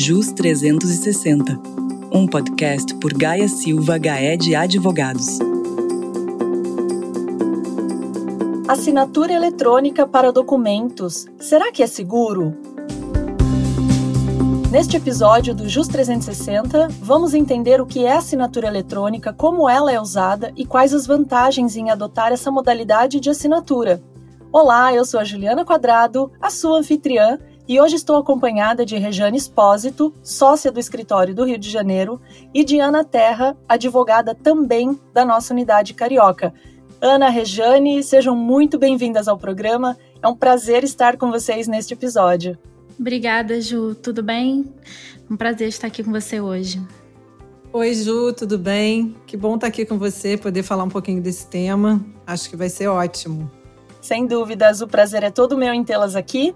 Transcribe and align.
JUS 0.00 0.30
360, 0.30 1.60
um 2.12 2.24
podcast 2.24 2.94
por 3.00 3.12
Gaia 3.12 3.48
Silva 3.48 3.98
Gaé 3.98 4.36
de 4.36 4.54
Advogados. 4.54 5.40
Assinatura 8.68 9.32
eletrônica 9.32 10.06
para 10.06 10.30
documentos. 10.30 11.26
Será 11.40 11.72
que 11.72 11.82
é 11.82 11.88
seguro? 11.88 12.56
Neste 14.70 14.96
episódio 14.96 15.52
do 15.52 15.68
JUS 15.68 15.88
360, 15.88 16.86
vamos 17.02 17.34
entender 17.34 17.80
o 17.80 17.86
que 17.86 18.04
é 18.04 18.12
assinatura 18.12 18.68
eletrônica, 18.68 19.32
como 19.32 19.68
ela 19.68 19.90
é 19.90 20.00
usada 20.00 20.52
e 20.56 20.64
quais 20.64 20.94
as 20.94 21.08
vantagens 21.08 21.76
em 21.76 21.90
adotar 21.90 22.30
essa 22.30 22.52
modalidade 22.52 23.18
de 23.18 23.30
assinatura. 23.30 24.00
Olá, 24.52 24.94
eu 24.94 25.04
sou 25.04 25.18
a 25.18 25.24
Juliana 25.24 25.64
Quadrado, 25.64 26.30
a 26.40 26.50
sua 26.50 26.78
anfitriã, 26.78 27.36
e 27.68 27.78
hoje 27.78 27.96
estou 27.96 28.16
acompanhada 28.16 28.86
de 28.86 28.96
Rejane 28.96 29.36
Espósito, 29.36 30.14
sócia 30.22 30.72
do 30.72 30.80
escritório 30.80 31.34
do 31.34 31.44
Rio 31.44 31.58
de 31.58 31.68
Janeiro, 31.68 32.18
e 32.54 32.64
de 32.64 32.80
Ana 32.80 33.04
Terra, 33.04 33.54
advogada 33.68 34.34
também 34.34 34.98
da 35.12 35.22
nossa 35.22 35.52
unidade 35.52 35.92
carioca. 35.92 36.54
Ana, 36.98 37.28
Rejane, 37.28 38.02
sejam 38.02 38.34
muito 38.34 38.78
bem-vindas 38.78 39.28
ao 39.28 39.36
programa. 39.36 39.98
É 40.22 40.26
um 40.26 40.34
prazer 40.34 40.82
estar 40.82 41.18
com 41.18 41.30
vocês 41.30 41.68
neste 41.68 41.92
episódio. 41.92 42.56
Obrigada, 42.98 43.60
Ju. 43.60 43.94
Tudo 43.94 44.22
bem? 44.22 44.64
Um 45.30 45.36
prazer 45.36 45.68
estar 45.68 45.88
aqui 45.88 46.02
com 46.02 46.10
você 46.10 46.40
hoje. 46.40 46.80
Oi, 47.70 47.92
Ju, 47.92 48.32
tudo 48.32 48.58
bem? 48.58 49.14
Que 49.26 49.36
bom 49.36 49.56
estar 49.56 49.66
aqui 49.66 49.84
com 49.84 49.98
você, 49.98 50.38
poder 50.38 50.62
falar 50.62 50.84
um 50.84 50.88
pouquinho 50.88 51.20
desse 51.20 51.46
tema. 51.46 52.02
Acho 52.26 52.48
que 52.48 52.56
vai 52.56 52.70
ser 52.70 52.88
ótimo. 52.88 53.48
Sem 54.00 54.26
dúvidas, 54.26 54.80
o 54.80 54.88
prazer 54.88 55.22
é 55.22 55.30
todo 55.30 55.58
meu 55.58 55.74
em 55.74 55.84
tê-las 55.84 56.16
aqui. 56.16 56.54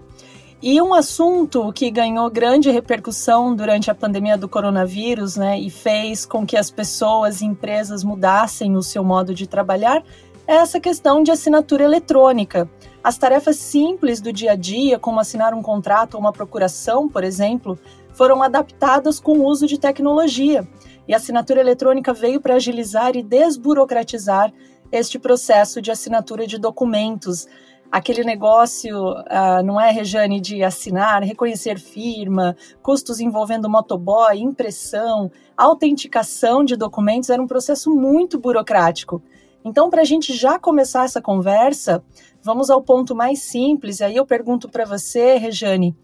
E 0.65 0.81
um 0.81 0.93
assunto 0.93 1.73
que 1.73 1.91
ganhou 1.91 2.31
grande 2.31 2.71
repercussão 2.71 3.53
durante 3.53 3.91
a 3.91 3.93
pandemia 3.93 4.37
do 4.37 4.47
coronavírus, 4.47 5.35
né, 5.35 5.59
e 5.59 5.69
fez 5.69 6.25
com 6.25 6.45
que 6.45 6.55
as 6.55 6.71
pessoas 6.71 7.41
e 7.41 7.45
empresas 7.45 8.01
mudassem 8.01 8.77
o 8.77 8.81
seu 8.81 9.03
modo 9.03 9.35
de 9.35 9.45
trabalhar, 9.45 10.01
é 10.47 10.55
essa 10.55 10.79
questão 10.79 11.21
de 11.21 11.31
assinatura 11.31 11.83
eletrônica. 11.83 12.69
As 13.03 13.17
tarefas 13.17 13.57
simples 13.57 14.21
do 14.21 14.31
dia 14.31 14.53
a 14.53 14.55
dia, 14.55 14.97
como 14.97 15.19
assinar 15.19 15.53
um 15.53 15.61
contrato 15.61 16.13
ou 16.13 16.21
uma 16.21 16.31
procuração, 16.31 17.09
por 17.09 17.25
exemplo, 17.25 17.77
foram 18.13 18.41
adaptadas 18.41 19.19
com 19.19 19.39
o 19.39 19.45
uso 19.45 19.67
de 19.67 19.77
tecnologia. 19.77 20.65
E 21.05 21.13
a 21.13 21.17
assinatura 21.17 21.59
eletrônica 21.59 22.13
veio 22.13 22.39
para 22.39 22.55
agilizar 22.55 23.17
e 23.17 23.21
desburocratizar 23.21 24.53
este 24.93 25.19
processo 25.19 25.81
de 25.81 25.91
assinatura 25.91 26.47
de 26.47 26.57
documentos, 26.57 27.47
aquele 27.93 28.23
negócio, 28.23 29.11
uh, 29.11 29.61
não 29.63 29.79
é, 29.79 29.91
Rejane, 29.91 30.41
de 30.41 30.63
assinar, 30.63 31.21
reconhecer 31.21 31.77
firma, 31.77 32.55
custos 32.81 33.19
envolvendo 33.19 33.69
motoboy, 33.69 34.39
impressão, 34.39 35.31
autenticação 35.55 36.63
de 36.65 36.75
documentos, 36.75 37.29
era 37.29 37.39
um 37.39 37.45
processo 37.45 37.91
muito 37.91 38.39
burocrático. 38.39 39.21
Então, 39.63 39.91
para 39.91 40.01
a 40.01 40.05
gente 40.05 40.33
já 40.33 40.57
começar 40.57 41.05
essa 41.05 41.21
conversa, 41.21 42.03
vamos 42.41 42.71
ao 42.71 42.81
ponto 42.81 43.13
mais 43.13 43.43
simples. 43.43 43.99
E 43.99 44.05
aí 44.05 44.15
eu 44.15 44.25
pergunto 44.25 44.67
para 44.67 44.85
você, 44.85 45.37
Rejane, 45.37 45.95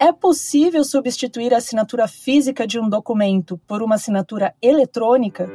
é 0.00 0.10
possível 0.10 0.82
substituir 0.82 1.54
a 1.54 1.58
assinatura 1.58 2.08
física 2.08 2.66
de 2.66 2.80
um 2.80 2.88
documento 2.88 3.56
por 3.68 3.84
uma 3.84 3.94
assinatura 3.94 4.52
eletrônica? 4.60 5.48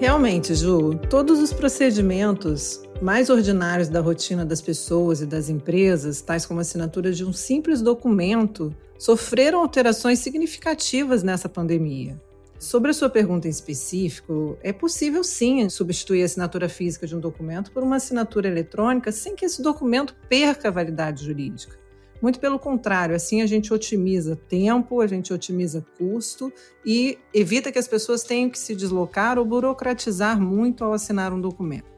Realmente, 0.00 0.54
Ju, 0.54 0.94
todos 1.10 1.38
os 1.40 1.52
procedimentos 1.52 2.82
mais 3.02 3.28
ordinários 3.28 3.90
da 3.90 4.00
rotina 4.00 4.46
das 4.46 4.62
pessoas 4.62 5.20
e 5.20 5.26
das 5.26 5.50
empresas, 5.50 6.22
tais 6.22 6.46
como 6.46 6.58
a 6.58 6.62
assinatura 6.62 7.12
de 7.12 7.22
um 7.22 7.34
simples 7.34 7.82
documento, 7.82 8.74
sofreram 8.98 9.60
alterações 9.60 10.18
significativas 10.20 11.22
nessa 11.22 11.50
pandemia. 11.50 12.18
Sobre 12.58 12.92
a 12.92 12.94
sua 12.94 13.10
pergunta 13.10 13.46
em 13.46 13.50
específico, 13.50 14.56
é 14.62 14.72
possível 14.72 15.22
sim 15.22 15.68
substituir 15.68 16.22
a 16.22 16.24
assinatura 16.24 16.70
física 16.70 17.06
de 17.06 17.14
um 17.14 17.20
documento 17.20 17.70
por 17.70 17.82
uma 17.82 17.96
assinatura 17.96 18.48
eletrônica 18.48 19.12
sem 19.12 19.36
que 19.36 19.44
esse 19.44 19.60
documento 19.60 20.16
perca 20.30 20.68
a 20.68 20.72
validade 20.72 21.26
jurídica. 21.26 21.78
Muito 22.20 22.38
pelo 22.38 22.58
contrário, 22.58 23.14
assim 23.14 23.40
a 23.40 23.46
gente 23.46 23.72
otimiza 23.72 24.36
tempo, 24.36 25.00
a 25.00 25.06
gente 25.06 25.32
otimiza 25.32 25.84
custo 25.96 26.52
e 26.84 27.18
evita 27.32 27.72
que 27.72 27.78
as 27.78 27.88
pessoas 27.88 28.22
tenham 28.22 28.50
que 28.50 28.58
se 28.58 28.74
deslocar 28.74 29.38
ou 29.38 29.44
burocratizar 29.44 30.40
muito 30.40 30.84
ao 30.84 30.92
assinar 30.92 31.32
um 31.32 31.40
documento. 31.40 31.88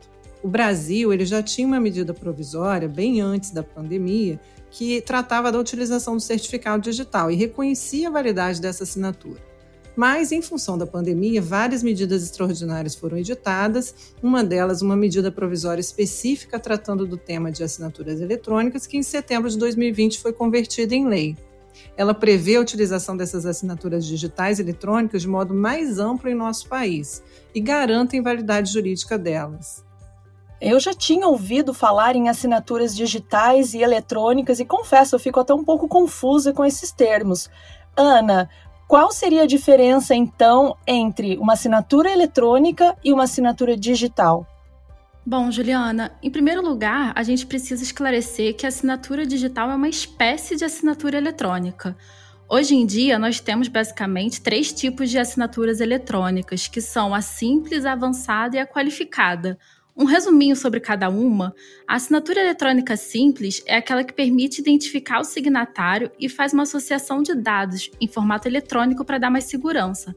O 0.43 0.49
Brasil 0.49 1.12
ele 1.12 1.25
já 1.25 1.43
tinha 1.43 1.66
uma 1.66 1.81
medida 1.81 2.12
provisória 2.12 2.88
bem 2.88 3.21
antes 3.21 3.50
da 3.50 3.62
pandemia 3.62 4.41
que 4.71 5.00
tratava 5.00 5.53
da 5.53 5.59
utilização 5.59 6.16
do 6.16 6.22
certificado 6.22 6.83
digital 6.83 7.31
e 7.31 7.37
reconhecia 7.37 8.09
a 8.09 8.12
validade 8.12 8.60
dessa 8.60 8.84
assinatura. 8.84 9.52
Mas, 9.94 10.32
em 10.32 10.41
função 10.41 10.78
da 10.78 10.86
pandemia, 10.86 11.42
várias 11.42 11.82
medidas 11.82 12.22
extraordinárias 12.22 12.94
foram 12.94 13.19
editadas, 13.19 13.94
uma 14.22 14.42
delas, 14.42 14.80
uma 14.80 14.97
medida 14.97 15.30
provisória 15.30 15.80
específica 15.80 16.58
tratando 16.58 17.06
do 17.06 17.16
tema 17.16 17.53
de 17.53 17.62
assinaturas 17.62 18.20
eletrônicas, 18.20 18.86
que 18.86 18.97
em 18.97 19.03
setembro 19.03 19.50
de 19.50 19.58
2020 19.58 20.19
foi 20.19 20.32
convertida 20.32 20.94
em 20.94 21.06
lei. 21.06 21.36
Ela 21.97 22.14
prevê 22.14 22.56
a 22.56 22.60
utilização 22.60 23.16
dessas 23.16 23.44
assinaturas 23.44 24.06
digitais 24.06 24.58
eletrônicas 24.58 25.22
de 25.22 25.28
modo 25.28 25.54
mais 25.54 25.98
amplo 25.98 26.28
em 26.28 26.34
nosso 26.34 26.69
país 26.69 27.22
e 27.54 27.60
garante 27.60 28.16
a 28.16 28.19
invalidade 28.19 28.72
jurídica 28.72 29.19
delas. 29.19 29.84
Eu 30.60 30.78
já 30.78 30.94
tinha 30.94 31.26
ouvido 31.26 31.74
falar 31.74 32.14
em 32.14 32.28
assinaturas 32.28 32.94
digitais 32.94 33.74
e 33.74 33.82
eletrônicas 33.82 34.60
e 34.60 34.64
confesso, 34.64 35.16
eu 35.16 35.20
fico 35.20 35.41
até 35.41 35.53
um 35.53 35.64
pouco 35.64 35.88
confusa 35.88 36.53
com 36.53 36.64
esses 36.64 36.92
termos. 36.92 37.50
Ana, 37.97 38.48
qual 38.92 39.10
seria 39.10 39.44
a 39.44 39.47
diferença, 39.47 40.14
então, 40.14 40.76
entre 40.86 41.38
uma 41.38 41.54
assinatura 41.54 42.10
eletrônica 42.10 42.94
e 43.03 43.10
uma 43.10 43.25
assinatura 43.25 43.75
digital? 43.75 44.47
Bom, 45.25 45.50
Juliana, 45.50 46.12
em 46.22 46.30
primeiro 46.30 46.60
lugar, 46.60 47.10
a 47.16 47.22
gente 47.22 47.47
precisa 47.47 47.82
esclarecer 47.82 48.54
que 48.54 48.66
a 48.66 48.69
assinatura 48.69 49.25
digital 49.25 49.70
é 49.70 49.75
uma 49.75 49.88
espécie 49.88 50.56
de 50.56 50.66
assinatura 50.66 51.16
eletrônica. 51.16 51.97
Hoje 52.47 52.75
em 52.75 52.84
dia, 52.84 53.19
nós 53.19 53.41
temos 53.41 53.66
basicamente 53.66 54.42
três 54.42 54.70
tipos 54.70 55.09
de 55.09 55.19
assinaturas 55.19 55.80
eletrônicas, 55.80 56.69
que 56.69 56.82
são 56.82 57.14
a 57.14 57.22
simples, 57.22 57.86
a 57.86 57.92
avançada 57.92 58.56
e 58.56 58.60
a 58.60 58.66
qualificada. 58.66 59.59
Um 59.94 60.04
resuminho 60.04 60.56
sobre 60.56 60.80
cada 60.80 61.10
uma: 61.10 61.54
a 61.86 61.97
assinatura 61.97 62.41
eletrônica 62.41 62.97
simples 62.97 63.62
é 63.66 63.76
aquela 63.76 64.03
que 64.03 64.14
permite 64.14 64.60
identificar 64.60 65.20
o 65.20 65.25
signatário 65.25 66.10
e 66.19 66.28
faz 66.28 66.53
uma 66.53 66.62
associação 66.62 67.22
de 67.22 67.34
dados 67.34 67.91
em 68.00 68.08
formato 68.08 68.48
eletrônico 68.48 69.04
para 69.04 69.19
dar 69.19 69.30
mais 69.30 69.44
segurança. 69.44 70.16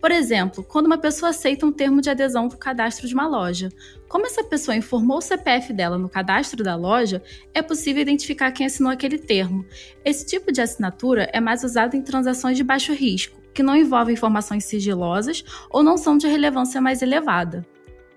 Por 0.00 0.10
exemplo, 0.10 0.64
quando 0.64 0.86
uma 0.86 0.98
pessoa 0.98 1.30
aceita 1.30 1.64
um 1.64 1.70
termo 1.70 2.00
de 2.00 2.10
adesão 2.10 2.48
do 2.48 2.56
cadastro 2.56 3.06
de 3.06 3.14
uma 3.14 3.28
loja. 3.28 3.68
Como 4.08 4.26
essa 4.26 4.42
pessoa 4.42 4.74
informou 4.74 5.18
o 5.18 5.22
CPF 5.22 5.72
dela 5.72 5.96
no 5.96 6.08
cadastro 6.08 6.64
da 6.64 6.74
loja, 6.74 7.22
é 7.54 7.62
possível 7.62 8.02
identificar 8.02 8.50
quem 8.50 8.66
assinou 8.66 8.90
aquele 8.90 9.16
termo. 9.16 9.64
Esse 10.04 10.26
tipo 10.26 10.50
de 10.50 10.60
assinatura 10.60 11.30
é 11.32 11.40
mais 11.40 11.62
usado 11.62 11.94
em 11.94 12.02
transações 12.02 12.56
de 12.56 12.64
baixo 12.64 12.92
risco, 12.92 13.40
que 13.54 13.62
não 13.62 13.76
envolvem 13.76 14.14
informações 14.14 14.64
sigilosas 14.64 15.44
ou 15.70 15.84
não 15.84 15.96
são 15.96 16.18
de 16.18 16.26
relevância 16.26 16.80
mais 16.80 17.00
elevada. 17.00 17.64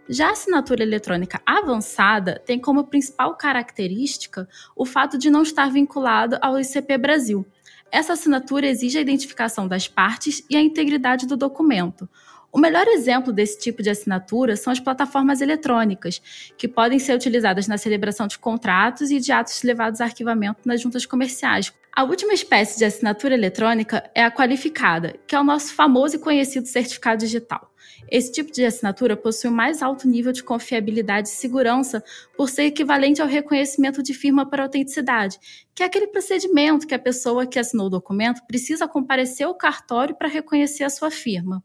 Já 0.07 0.27
a 0.27 0.31
assinatura 0.31 0.83
eletrônica 0.83 1.41
avançada 1.43 2.39
tem 2.45 2.59
como 2.59 2.85
principal 2.85 3.35
característica 3.35 4.47
o 4.75 4.85
fato 4.85 5.17
de 5.17 5.31
não 5.31 5.41
estar 5.41 5.71
vinculado 5.71 6.37
ao 6.41 6.59
ICP 6.59 6.97
Brasil. 6.99 7.43
Essa 7.91 8.13
assinatura 8.13 8.67
exige 8.67 8.99
a 8.99 9.01
identificação 9.01 9.67
das 9.67 9.87
partes 9.87 10.45
e 10.47 10.55
a 10.55 10.61
integridade 10.61 11.25
do 11.25 11.35
documento. 11.35 12.07
O 12.51 12.59
melhor 12.59 12.87
exemplo 12.87 13.33
desse 13.33 13.59
tipo 13.59 13.81
de 13.81 13.89
assinatura 13.89 14.55
são 14.55 14.71
as 14.71 14.79
plataformas 14.79 15.41
eletrônicas, 15.41 16.21
que 16.55 16.67
podem 16.67 16.99
ser 16.99 17.13
utilizadas 17.13 17.67
na 17.67 17.77
celebração 17.77 18.27
de 18.27 18.37
contratos 18.37 19.11
e 19.11 19.19
de 19.19 19.31
atos 19.31 19.61
levados 19.63 19.99
a 20.01 20.05
arquivamento 20.05 20.61
nas 20.65 20.79
juntas 20.79 21.05
comerciais. 21.05 21.73
A 21.93 22.03
última 22.03 22.33
espécie 22.33 22.77
de 22.77 22.85
assinatura 22.85 23.33
eletrônica 23.33 24.09
é 24.13 24.23
a 24.23 24.31
qualificada, 24.31 25.15
que 25.25 25.35
é 25.35 25.39
o 25.39 25.43
nosso 25.43 25.73
famoso 25.73 26.15
e 26.15 26.19
conhecido 26.19 26.67
certificado 26.67 27.19
digital. 27.19 27.71
Esse 28.09 28.31
tipo 28.31 28.51
de 28.51 28.63
assinatura 28.63 29.15
possui 29.17 29.49
o 29.49 29.53
mais 29.53 29.81
alto 29.81 30.07
nível 30.07 30.31
de 30.31 30.43
confiabilidade 30.43 31.27
e 31.27 31.31
segurança 31.31 32.03
por 32.37 32.49
ser 32.49 32.63
equivalente 32.63 33.21
ao 33.21 33.27
reconhecimento 33.27 34.03
de 34.03 34.13
firma 34.13 34.49
por 34.49 34.59
autenticidade, 34.59 35.39
que 35.73 35.83
é 35.83 35.85
aquele 35.85 36.07
procedimento 36.07 36.87
que 36.87 36.95
a 36.95 36.99
pessoa 36.99 37.45
que 37.45 37.59
assinou 37.59 37.87
o 37.87 37.89
documento 37.89 38.41
precisa 38.47 38.87
comparecer 38.87 39.45
ao 39.45 39.55
cartório 39.55 40.15
para 40.15 40.27
reconhecer 40.27 40.83
a 40.83 40.89
sua 40.89 41.11
firma. 41.11 41.61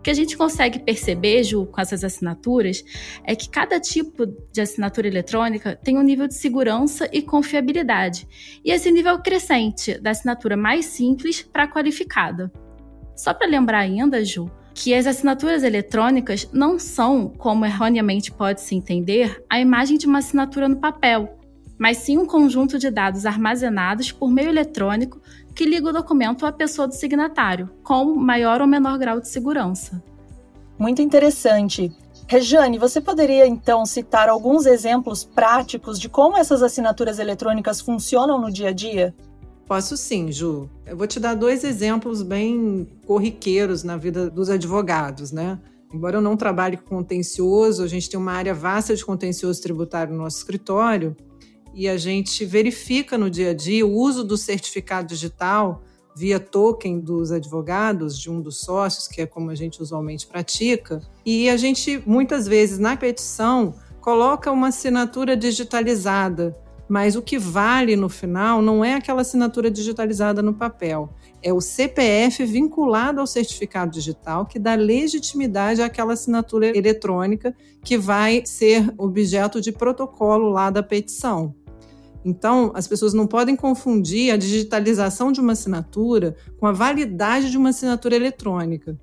O 0.00 0.02
que 0.02 0.08
a 0.08 0.14
gente 0.14 0.34
consegue 0.34 0.78
perceber, 0.78 1.44
Ju, 1.44 1.66
com 1.66 1.78
essas 1.78 2.02
assinaturas, 2.02 2.82
é 3.22 3.36
que 3.36 3.50
cada 3.50 3.78
tipo 3.78 4.24
de 4.50 4.62
assinatura 4.62 5.06
eletrônica 5.06 5.76
tem 5.76 5.98
um 5.98 6.02
nível 6.02 6.26
de 6.26 6.32
segurança 6.36 7.06
e 7.12 7.20
confiabilidade. 7.20 8.26
E 8.64 8.70
esse 8.70 8.90
nível 8.90 9.18
crescente, 9.18 10.00
da 10.00 10.12
assinatura 10.12 10.56
mais 10.56 10.86
simples 10.86 11.42
para 11.42 11.64
a 11.64 11.68
qualificada. 11.68 12.50
Só 13.14 13.34
para 13.34 13.46
lembrar 13.46 13.80
ainda, 13.80 14.24
Ju, 14.24 14.50
que 14.74 14.94
as 14.94 15.06
assinaturas 15.06 15.62
eletrônicas 15.62 16.48
não 16.52 16.78
são, 16.78 17.28
como 17.28 17.66
erroneamente 17.66 18.30
pode-se 18.32 18.74
entender, 18.74 19.44
a 19.48 19.60
imagem 19.60 19.98
de 19.98 20.06
uma 20.06 20.18
assinatura 20.18 20.68
no 20.68 20.76
papel. 20.76 21.36
mas 21.80 21.96
sim 21.96 22.18
um 22.18 22.26
conjunto 22.26 22.78
de 22.78 22.90
dados 22.90 23.24
armazenados 23.24 24.12
por 24.12 24.30
meio 24.30 24.50
eletrônico 24.50 25.18
que 25.54 25.64
liga 25.64 25.88
o 25.88 25.92
documento 25.92 26.44
à 26.44 26.52
pessoa 26.52 26.86
do 26.86 26.94
signatário, 26.94 27.70
com 27.82 28.04
maior 28.14 28.60
ou 28.60 28.66
menor 28.66 28.98
grau 28.98 29.18
de 29.18 29.28
segurança. 29.28 30.02
Muito 30.78 31.00
interessante. 31.00 31.90
Rejane, 32.28 32.78
você 32.78 33.00
poderia 33.00 33.46
então 33.46 33.86
citar 33.86 34.28
alguns 34.28 34.66
exemplos 34.66 35.24
práticos 35.24 35.98
de 35.98 36.08
como 36.10 36.36
essas 36.36 36.62
assinaturas 36.62 37.18
eletrônicas 37.18 37.80
funcionam 37.80 38.38
no 38.38 38.52
dia 38.52 38.68
a 38.68 38.72
dia? 38.72 39.14
Posso 39.70 39.96
sim, 39.96 40.32
Ju. 40.32 40.68
Eu 40.84 40.96
vou 40.96 41.06
te 41.06 41.20
dar 41.20 41.34
dois 41.34 41.62
exemplos 41.62 42.24
bem 42.24 42.88
corriqueiros 43.06 43.84
na 43.84 43.96
vida 43.96 44.28
dos 44.28 44.50
advogados, 44.50 45.30
né? 45.30 45.60
Embora 45.94 46.16
eu 46.16 46.20
não 46.20 46.36
trabalhe 46.36 46.76
com 46.76 46.96
contencioso, 46.96 47.84
a 47.84 47.86
gente 47.86 48.10
tem 48.10 48.18
uma 48.18 48.32
área 48.32 48.52
vasta 48.52 48.96
de 48.96 49.04
contencioso 49.04 49.62
tributário 49.62 50.12
no 50.12 50.24
nosso 50.24 50.38
escritório 50.38 51.16
e 51.72 51.88
a 51.88 51.96
gente 51.96 52.44
verifica 52.44 53.16
no 53.16 53.30
dia 53.30 53.50
a 53.50 53.54
dia 53.54 53.86
o 53.86 53.92
uso 53.92 54.24
do 54.24 54.36
certificado 54.36 55.06
digital 55.06 55.84
via 56.16 56.40
token 56.40 56.98
dos 56.98 57.30
advogados, 57.30 58.18
de 58.18 58.28
um 58.28 58.40
dos 58.40 58.62
sócios, 58.62 59.06
que 59.06 59.20
é 59.20 59.26
como 59.26 59.52
a 59.52 59.54
gente 59.54 59.80
usualmente 59.80 60.26
pratica, 60.26 61.00
e 61.24 61.48
a 61.48 61.56
gente 61.56 62.02
muitas 62.04 62.48
vezes 62.48 62.80
na 62.80 62.96
petição 62.96 63.76
coloca 64.00 64.50
uma 64.50 64.66
assinatura 64.66 65.36
digitalizada 65.36 66.58
mas 66.90 67.14
o 67.14 67.22
que 67.22 67.38
vale 67.38 67.94
no 67.94 68.08
final 68.08 68.60
não 68.60 68.84
é 68.84 68.94
aquela 68.94 69.20
assinatura 69.20 69.70
digitalizada 69.70 70.42
no 70.42 70.52
papel, 70.52 71.14
é 71.40 71.52
o 71.52 71.60
CPF 71.60 72.44
vinculado 72.44 73.20
ao 73.20 73.28
certificado 73.28 73.92
digital 73.92 74.44
que 74.44 74.58
dá 74.58 74.74
legitimidade 74.74 75.80
àquela 75.80 76.14
assinatura 76.14 76.76
eletrônica 76.76 77.54
que 77.84 77.96
vai 77.96 78.42
ser 78.44 78.92
objeto 78.98 79.60
de 79.60 79.70
protocolo 79.70 80.50
lá 80.50 80.68
da 80.68 80.82
petição. 80.82 81.54
Então, 82.24 82.72
as 82.74 82.88
pessoas 82.88 83.14
não 83.14 83.26
podem 83.26 83.54
confundir 83.54 84.32
a 84.32 84.36
digitalização 84.36 85.30
de 85.30 85.40
uma 85.40 85.52
assinatura 85.52 86.34
com 86.58 86.66
a 86.66 86.72
validade 86.72 87.52
de 87.52 87.56
uma 87.56 87.68
assinatura 87.68 88.16
eletrônica. 88.16 88.98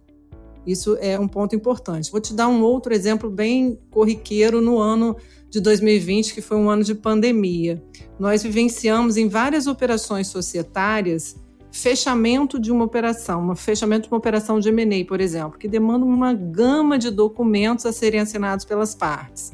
Isso 0.68 0.98
é 1.00 1.18
um 1.18 1.28
ponto 1.28 1.56
importante. 1.56 2.12
Vou 2.12 2.20
te 2.20 2.34
dar 2.34 2.50
um 2.50 2.62
outro 2.62 2.94
exemplo 2.94 3.30
bem 3.30 3.80
corriqueiro 3.90 4.62
no 4.62 4.78
ano 4.78 5.16
de 5.50 5.62
2020, 5.62 6.34
que 6.34 6.42
foi 6.42 6.58
um 6.58 6.70
ano 6.70 6.84
de 6.84 6.94
pandemia. 6.94 7.82
Nós 8.20 8.44
vivenciamos 8.44 9.16
em 9.16 9.30
várias 9.30 9.66
operações 9.66 10.28
societárias 10.28 11.38
fechamento 11.72 12.60
de 12.60 12.72
uma 12.72 12.86
operação, 12.86 13.52
um 13.52 13.56
fechamento 13.56 14.04
de 14.04 14.14
uma 14.14 14.18
operação 14.18 14.60
de 14.60 14.70
M&A, 14.70 15.06
por 15.06 15.22
exemplo, 15.22 15.60
que 15.60 15.68
demanda 15.68 16.06
uma 16.06 16.34
gama 16.34 16.98
de 16.98 17.12
documentos 17.12 17.86
a 17.86 17.94
serem 17.94 18.20
assinados 18.20 18.66
pelas 18.66 18.96
partes. 18.96 19.54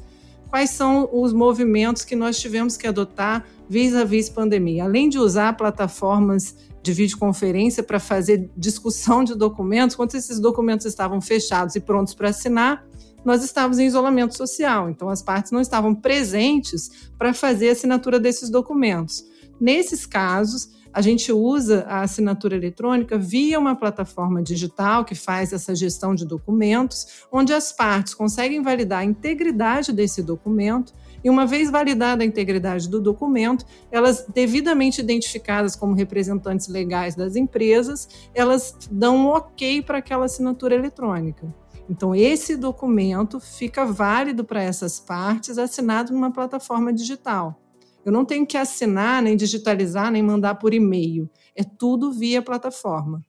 Quais 0.50 0.70
são 0.70 1.10
os 1.12 1.34
movimentos 1.34 2.06
que 2.06 2.16
nós 2.16 2.40
tivemos 2.40 2.78
que 2.78 2.88
adotar 2.88 3.46
vis-à-vis 3.74 4.30
-vis 4.30 4.34
pandemia? 4.34 4.84
Além 4.84 5.10
de 5.10 5.18
usar 5.18 5.58
plataformas 5.58 6.56
de 6.84 6.94
videoconferência 6.94 7.82
para 7.82 8.00
fazer 8.00 8.52
discussão 8.56 9.24
de 9.24 9.34
documentos, 9.36 9.96
quando 9.96 10.14
esses 10.14 10.40
documentos 10.40 10.86
estavam 10.86 11.20
fechados 11.20 11.76
e 11.76 11.80
prontos 11.80 12.14
para 12.14 12.30
assinar, 12.30 12.86
nós 13.26 13.44
estávamos 13.44 13.80
em 13.80 13.88
isolamento 13.88 14.38
social, 14.38 14.90
então 14.90 15.10
as 15.10 15.24
partes 15.24 15.52
não 15.52 15.62
estavam 15.62 15.96
presentes 15.96 17.10
para 17.18 17.34
fazer 17.34 17.70
a 17.70 17.72
assinatura 17.72 18.20
desses 18.20 18.50
documentos. 18.50 19.26
Nesses 19.60 20.06
casos, 20.06 20.70
a 20.94 21.02
gente 21.02 21.32
usa 21.32 21.86
a 21.88 22.02
assinatura 22.02 22.56
eletrônica 22.56 23.18
via 23.18 23.60
uma 23.60 23.76
plataforma 23.76 24.44
digital 24.44 25.04
que 25.04 25.16
faz 25.16 25.52
essa 25.52 25.74
gestão 25.74 26.14
de 26.14 26.26
documentos, 26.26 27.26
onde 27.32 27.52
as 27.52 27.72
partes 27.72 28.14
conseguem 28.14 28.62
validar 28.62 29.00
a 29.00 29.06
integridade 29.06 29.92
desse 29.92 30.22
documento. 30.22 30.94
E 31.24 31.30
uma 31.30 31.46
vez 31.46 31.72
validada 31.72 32.24
a 32.24 32.26
integridade 32.26 32.90
do 32.90 33.00
documento, 33.00 33.66
elas 33.90 34.26
devidamente 34.34 35.00
identificadas 35.00 35.76
como 35.76 35.94
representantes 35.94 36.68
legais 36.68 37.16
das 37.16 37.36
empresas, 37.36 38.08
elas 38.34 38.78
dão 38.92 39.16
um 39.18 39.28
ok 39.28 39.82
para 39.82 40.00
aquela 40.00 40.26
assinatura 40.26 40.76
eletrônica. 40.76 41.48
Então, 41.90 42.16
esse 42.16 42.56
documento 42.56 43.40
fica 43.40 43.86
válido 43.86 44.44
para 44.44 44.62
essas 44.62 45.00
partes, 45.00 45.58
assinado 45.58 46.14
numa 46.14 46.32
plataforma 46.32 46.94
digital. 46.94 47.60
Eu 48.06 48.12
não 48.12 48.26
tenho 48.26 48.46
que 48.46 48.58
assinar, 48.58 49.22
nem 49.22 49.36
digitalizar, 49.36 50.12
nem 50.12 50.22
mandar 50.22 50.56
por 50.56 50.74
e-mail. 50.74 51.30
É 51.56 51.64
tudo 51.64 52.12
via 52.12 52.42
plataforma. 52.42 53.22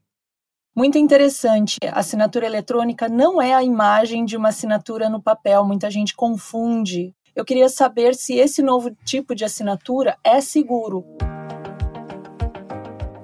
Muito 0.75 0.99
interessante. 0.99 1.79
A 1.93 2.00
assinatura 2.00 2.46
eletrônica 2.46 3.08
não 3.08 3.41
é 3.41 3.55
a 3.55 3.62
imagem 3.62 4.25
de 4.25 4.37
uma 4.37 4.49
assinatura 4.49 5.08
no 5.08 5.23
papel. 5.23 5.64
Muita 5.64 5.88
gente 5.88 6.17
confunde. 6.17 7.14
Eu 7.34 7.44
queria 7.44 7.69
saber 7.69 8.14
se 8.14 8.34
esse 8.34 8.62
novo 8.62 8.96
tipo 9.04 9.34
de 9.34 9.44
assinatura 9.44 10.16
é 10.22 10.40
seguro. 10.40 11.04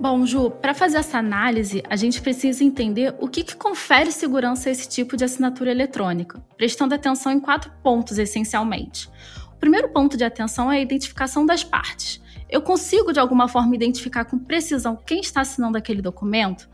Bom, 0.01 0.27
Ju, 0.27 0.51
para 0.51 0.75
fazer 0.75 0.97
essa 0.97 1.19
análise, 1.19 1.81
a 1.89 1.95
gente 1.95 2.21
precisa 2.21 2.65
entender 2.65 3.15
o 3.21 3.29
que, 3.29 3.45
que, 3.45 3.55
confere 3.55 4.11
segurança 4.11 4.69
a 4.69 4.73
esse 4.73 4.89
tipo 4.89 5.17
de 5.17 5.25
assinatura 5.25 5.71
eletrônica, 5.71 6.43
prestando 6.57 6.95
atenção 6.95 7.31
em 7.31 7.39
quatro 7.39 7.71
pontos 7.85 8.19
essencialmente. 8.19 9.09
O 9.55 9.59
primeiro 9.61 9.91
ponto 9.91 10.17
de 10.17 10.25
atenção 10.25 10.73
é 10.73 10.79
a 10.79 10.81
identificação 10.81 11.47
das 11.47 11.63
partes. 11.63 12.21
Eu 12.49 12.63
consigo, 12.63 13.13
de 13.13 13.21
alguma 13.21 13.47
forma, 13.47 13.77
identificar 13.77 14.25
com 14.25 14.39
precisão 14.39 14.97
quem 14.97 15.21
está 15.21 15.43
assinando 15.43 15.79
aquele 15.79 16.03
documento? 16.03 16.69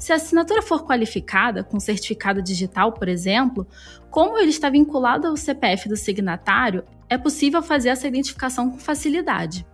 Se 0.00 0.14
a 0.14 0.16
assinatura 0.16 0.62
for 0.62 0.86
qualificada, 0.86 1.62
com 1.62 1.78
certificado 1.78 2.40
digital, 2.40 2.90
por 2.90 3.06
exemplo, 3.06 3.68
como 4.10 4.38
ele 4.38 4.48
está 4.48 4.70
vinculado 4.70 5.26
ao 5.26 5.36
CPF 5.36 5.90
do 5.90 5.96
signatário, 5.96 6.84
é 7.06 7.18
possível 7.18 7.62
fazer 7.62 7.90
essa 7.90 8.08
identificação 8.08 8.70
com 8.70 8.78
facilidade. 8.78 9.66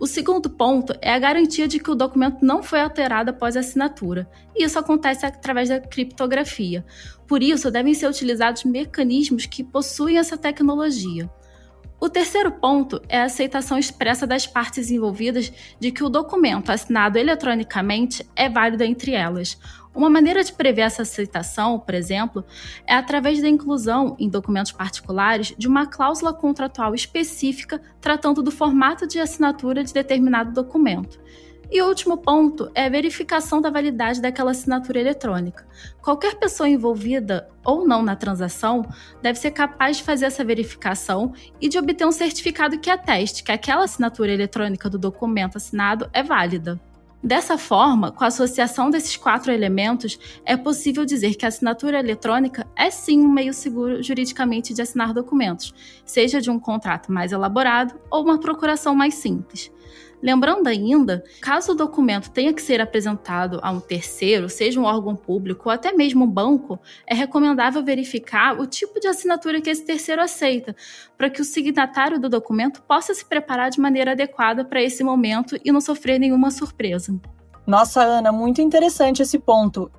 O 0.00 0.06
segundo 0.06 0.48
ponto 0.48 0.94
é 1.02 1.12
a 1.12 1.18
garantia 1.18 1.68
de 1.68 1.78
que 1.78 1.90
o 1.90 1.94
documento 1.94 2.38
não 2.40 2.62
foi 2.62 2.80
alterado 2.80 3.28
após 3.28 3.58
a 3.58 3.60
assinatura, 3.60 4.26
e 4.56 4.64
isso 4.64 4.78
acontece 4.78 5.26
através 5.26 5.68
da 5.68 5.78
criptografia. 5.78 6.82
Por 7.26 7.42
isso, 7.42 7.70
devem 7.70 7.92
ser 7.92 8.08
utilizados 8.08 8.64
mecanismos 8.64 9.44
que 9.44 9.62
possuem 9.62 10.16
essa 10.16 10.38
tecnologia. 10.38 11.28
O 12.00 12.08
terceiro 12.08 12.52
ponto 12.52 13.02
é 13.08 13.18
a 13.18 13.24
aceitação 13.24 13.76
expressa 13.76 14.24
das 14.24 14.46
partes 14.46 14.88
envolvidas 14.90 15.52
de 15.80 15.90
que 15.90 16.04
o 16.04 16.08
documento 16.08 16.70
assinado 16.70 17.18
eletronicamente 17.18 18.24
é 18.36 18.48
válido 18.48 18.84
entre 18.84 19.14
elas, 19.14 19.58
uma 19.98 20.08
maneira 20.08 20.44
de 20.44 20.52
prever 20.52 20.82
essa 20.82 21.02
aceitação, 21.02 21.76
por 21.76 21.92
exemplo, 21.92 22.44
é 22.86 22.94
através 22.94 23.42
da 23.42 23.48
inclusão 23.48 24.14
em 24.16 24.28
documentos 24.28 24.70
particulares 24.70 25.52
de 25.58 25.66
uma 25.66 25.86
cláusula 25.86 26.32
contratual 26.32 26.94
específica 26.94 27.82
tratando 28.00 28.40
do 28.40 28.52
formato 28.52 29.08
de 29.08 29.18
assinatura 29.18 29.82
de 29.82 29.92
determinado 29.92 30.52
documento. 30.52 31.18
E 31.70 31.82
o 31.82 31.86
último 31.86 32.16
ponto 32.16 32.70
é 32.74 32.86
a 32.86 32.88
verificação 32.88 33.60
da 33.60 33.68
validade 33.68 34.22
daquela 34.22 34.52
assinatura 34.52 35.00
eletrônica. 35.00 35.66
Qualquer 36.00 36.36
pessoa 36.36 36.66
envolvida 36.66 37.50
ou 37.62 37.86
não 37.86 38.02
na 38.02 38.16
transação 38.16 38.86
deve 39.20 39.38
ser 39.38 39.50
capaz 39.50 39.98
de 39.98 40.02
fazer 40.02 40.24
essa 40.24 40.42
verificação 40.42 41.34
e 41.60 41.68
de 41.68 41.78
obter 41.78 42.06
um 42.06 42.12
certificado 42.12 42.78
que 42.78 42.88
ateste 42.88 43.44
que 43.44 43.52
aquela 43.52 43.84
assinatura 43.84 44.32
eletrônica 44.32 44.88
do 44.88 44.98
documento 44.98 45.56
assinado 45.56 46.08
é 46.14 46.22
válida. 46.22 46.80
Dessa 47.22 47.58
forma, 47.58 48.12
com 48.12 48.22
a 48.22 48.28
associação 48.28 48.90
desses 48.90 49.16
quatro 49.16 49.52
elementos, 49.52 50.18
é 50.46 50.56
possível 50.56 51.04
dizer 51.04 51.34
que 51.34 51.44
a 51.44 51.48
assinatura 51.48 51.98
eletrônica 51.98 52.64
é 52.76 52.90
sim 52.90 53.20
um 53.20 53.28
meio 53.28 53.52
seguro 53.52 54.02
juridicamente 54.02 54.72
de 54.72 54.80
assinar 54.80 55.12
documentos, 55.12 55.74
seja 56.06 56.40
de 56.40 56.48
um 56.48 56.60
contrato 56.60 57.10
mais 57.10 57.32
elaborado 57.32 57.94
ou 58.08 58.22
uma 58.22 58.38
procuração 58.38 58.94
mais 58.94 59.14
simples. 59.14 59.70
Lembrando 60.20 60.66
ainda, 60.66 61.22
caso 61.40 61.72
o 61.72 61.74
documento 61.74 62.30
tenha 62.30 62.52
que 62.52 62.60
ser 62.60 62.80
apresentado 62.80 63.60
a 63.62 63.70
um 63.70 63.78
terceiro, 63.78 64.48
seja 64.48 64.80
um 64.80 64.84
órgão 64.84 65.14
público 65.14 65.68
ou 65.68 65.72
até 65.72 65.92
mesmo 65.92 66.24
um 66.24 66.30
banco, 66.30 66.78
é 67.06 67.14
recomendável 67.14 67.84
verificar 67.84 68.58
o 68.60 68.66
tipo 68.66 68.98
de 68.98 69.06
assinatura 69.06 69.60
que 69.60 69.70
esse 69.70 69.84
terceiro 69.84 70.20
aceita, 70.20 70.74
para 71.16 71.30
que 71.30 71.40
o 71.40 71.44
signatário 71.44 72.18
do 72.18 72.28
documento 72.28 72.82
possa 72.82 73.14
se 73.14 73.24
preparar 73.24 73.70
de 73.70 73.80
maneira 73.80 74.12
adequada 74.12 74.64
para 74.64 74.82
esse 74.82 75.04
momento 75.04 75.56
e 75.64 75.70
não 75.70 75.80
sofrer 75.80 76.18
nenhuma 76.18 76.50
surpresa. 76.50 77.14
Nossa, 77.64 78.02
Ana, 78.02 78.32
muito 78.32 78.60
interessante 78.60 79.22
esse 79.22 79.38
ponto. 79.38 79.90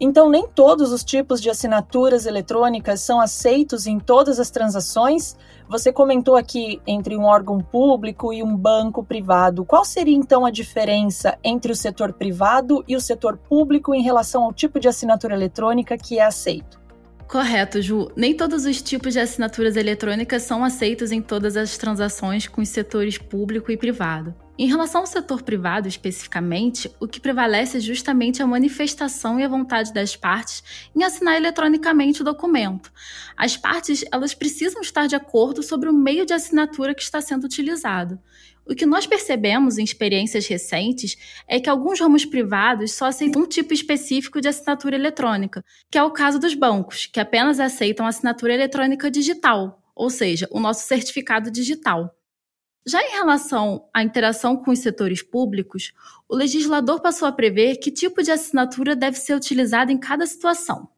Então, 0.00 0.28
nem 0.28 0.46
todos 0.48 0.92
os 0.92 1.04
tipos 1.04 1.40
de 1.40 1.48
assinaturas 1.48 2.26
eletrônicas 2.26 3.00
são 3.00 3.20
aceitos 3.20 3.86
em 3.86 3.98
todas 3.98 4.40
as 4.40 4.50
transações? 4.50 5.36
Você 5.68 5.92
comentou 5.92 6.36
aqui 6.36 6.80
entre 6.86 7.16
um 7.16 7.24
órgão 7.24 7.60
público 7.60 8.32
e 8.32 8.42
um 8.42 8.56
banco 8.56 9.04
privado. 9.04 9.64
Qual 9.64 9.84
seria 9.84 10.16
então 10.16 10.44
a 10.44 10.50
diferença 10.50 11.38
entre 11.44 11.70
o 11.70 11.76
setor 11.76 12.12
privado 12.12 12.84
e 12.88 12.96
o 12.96 13.00
setor 13.00 13.36
público 13.36 13.94
em 13.94 14.02
relação 14.02 14.42
ao 14.44 14.52
tipo 14.52 14.80
de 14.80 14.88
assinatura 14.88 15.34
eletrônica 15.34 15.96
que 15.96 16.18
é 16.18 16.24
aceito? 16.24 16.83
Correto, 17.28 17.80
Ju. 17.80 18.10
Nem 18.14 18.36
todos 18.36 18.64
os 18.64 18.80
tipos 18.80 19.14
de 19.14 19.20
assinaturas 19.20 19.76
eletrônicas 19.76 20.42
são 20.42 20.62
aceitos 20.64 21.10
em 21.10 21.20
todas 21.20 21.56
as 21.56 21.76
transações 21.76 22.46
com 22.46 22.60
os 22.60 22.68
setores 22.68 23.18
público 23.18 23.72
e 23.72 23.76
privado. 23.76 24.34
Em 24.56 24.68
relação 24.68 25.00
ao 25.00 25.06
setor 25.06 25.42
privado 25.42 25.88
especificamente, 25.88 26.88
o 27.00 27.08
que 27.08 27.18
prevalece 27.18 27.78
é 27.78 27.80
justamente 27.80 28.40
a 28.40 28.46
manifestação 28.46 29.40
e 29.40 29.42
a 29.42 29.48
vontade 29.48 29.92
das 29.92 30.14
partes 30.14 30.62
em 30.94 31.02
assinar 31.02 31.34
eletronicamente 31.34 32.22
o 32.22 32.24
documento. 32.24 32.92
As 33.36 33.56
partes 33.56 34.04
elas 34.12 34.32
precisam 34.32 34.80
estar 34.80 35.08
de 35.08 35.16
acordo 35.16 35.60
sobre 35.60 35.88
o 35.88 35.92
meio 35.92 36.24
de 36.24 36.32
assinatura 36.32 36.94
que 36.94 37.02
está 37.02 37.20
sendo 37.20 37.44
utilizado. 37.44 38.16
O 38.66 38.74
que 38.74 38.86
nós 38.86 39.06
percebemos 39.06 39.76
em 39.76 39.84
experiências 39.84 40.46
recentes 40.46 41.16
é 41.46 41.60
que 41.60 41.68
alguns 41.68 42.00
ramos 42.00 42.24
privados 42.24 42.92
só 42.92 43.06
aceitam 43.06 43.42
um 43.42 43.46
tipo 43.46 43.74
específico 43.74 44.40
de 44.40 44.48
assinatura 44.48 44.96
eletrônica, 44.96 45.62
que 45.90 45.98
é 45.98 46.02
o 46.02 46.10
caso 46.10 46.38
dos 46.38 46.54
bancos, 46.54 47.06
que 47.06 47.20
apenas 47.20 47.60
aceitam 47.60 48.06
assinatura 48.06 48.54
eletrônica 48.54 49.10
digital, 49.10 49.82
ou 49.94 50.08
seja, 50.08 50.48
o 50.50 50.58
nosso 50.58 50.86
certificado 50.86 51.50
digital. 51.50 52.16
Já 52.86 53.02
em 53.02 53.12
relação 53.12 53.88
à 53.94 54.02
interação 54.02 54.56
com 54.56 54.70
os 54.70 54.78
setores 54.78 55.22
públicos, 55.22 55.92
o 56.28 56.34
legislador 56.34 57.00
passou 57.00 57.28
a 57.28 57.32
prever 57.32 57.76
que 57.76 57.90
tipo 57.90 58.22
de 58.22 58.30
assinatura 58.30 58.96
deve 58.96 59.18
ser 59.18 59.34
utilizada 59.34 59.92
em 59.92 59.98
cada 59.98 60.26
situação. 60.26 60.88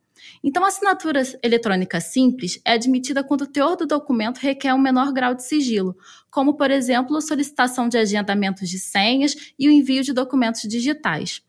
Então, 0.42 0.64
a 0.64 0.68
assinatura 0.68 1.22
eletrônica 1.42 2.00
simples 2.00 2.60
é 2.64 2.72
admitida 2.72 3.24
quando 3.24 3.42
o 3.42 3.46
teor 3.46 3.76
do 3.76 3.86
documento 3.86 4.38
requer 4.38 4.74
um 4.74 4.78
menor 4.78 5.12
grau 5.12 5.34
de 5.34 5.44
sigilo, 5.44 5.96
como, 6.30 6.56
por 6.56 6.70
exemplo, 6.70 7.16
a 7.16 7.20
solicitação 7.20 7.88
de 7.88 7.98
agendamentos 7.98 8.68
de 8.68 8.78
senhas 8.78 9.34
e 9.58 9.68
o 9.68 9.70
envio 9.72 10.02
de 10.02 10.12
documentos 10.12 10.62
digitais. 10.62 11.42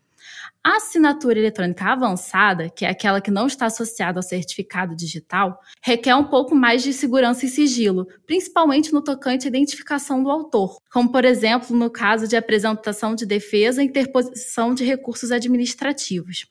A 0.64 0.78
assinatura 0.78 1.40
eletrônica 1.40 1.86
avançada, 1.86 2.70
que 2.70 2.84
é 2.84 2.90
aquela 2.90 3.22
que 3.22 3.32
não 3.32 3.48
está 3.48 3.68
associada 3.68 4.20
ao 4.20 4.24
certificado 4.24 4.96
digital, 4.96 5.62
requer 5.82 6.14
um 6.16 6.26
pouco 6.26 6.54
mais 6.54 6.84
de 6.84 6.92
segurança 6.92 7.46
e 7.46 7.50
sigilo, 7.50 8.06
principalmente 8.26 8.92
no 8.92 9.02
tocante 9.02 9.46
à 9.46 9.48
identificação 9.48 10.22
do 10.22 10.30
autor, 10.30 10.78
como, 10.92 11.10
por 11.10 11.24
exemplo, 11.24 11.76
no 11.76 11.90
caso 11.90 12.28
de 12.28 12.36
apresentação 12.36 13.16
de 13.16 13.26
defesa 13.26 13.82
e 13.82 13.86
interposição 13.86 14.74
de 14.74 14.84
recursos 14.84 15.32
administrativos. 15.32 16.48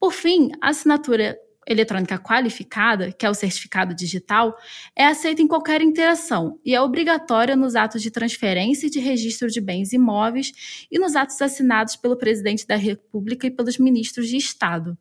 Por 0.00 0.12
fim, 0.12 0.50
a 0.60 0.70
assinatura 0.70 1.38
eletrônica 1.66 2.18
qualificada, 2.18 3.12
que 3.12 3.24
é 3.24 3.30
o 3.30 3.34
certificado 3.34 3.94
digital, 3.94 4.56
é 4.96 5.06
aceita 5.06 5.42
em 5.42 5.48
qualquer 5.48 5.80
interação 5.80 6.58
e 6.64 6.74
é 6.74 6.80
obrigatória 6.80 7.54
nos 7.54 7.76
atos 7.76 8.02
de 8.02 8.10
transferência 8.10 8.86
e 8.86 8.90
de 8.90 8.98
registro 8.98 9.48
de 9.48 9.60
bens 9.60 9.92
imóveis 9.92 10.86
e 10.90 10.98
nos 10.98 11.14
atos 11.14 11.40
assinados 11.40 11.96
pelo 11.96 12.16
presidente 12.16 12.66
da 12.66 12.76
República 12.76 13.46
e 13.46 13.50
pelos 13.50 13.78
ministros 13.78 14.28
de 14.28 14.36
Estado. 14.36 14.96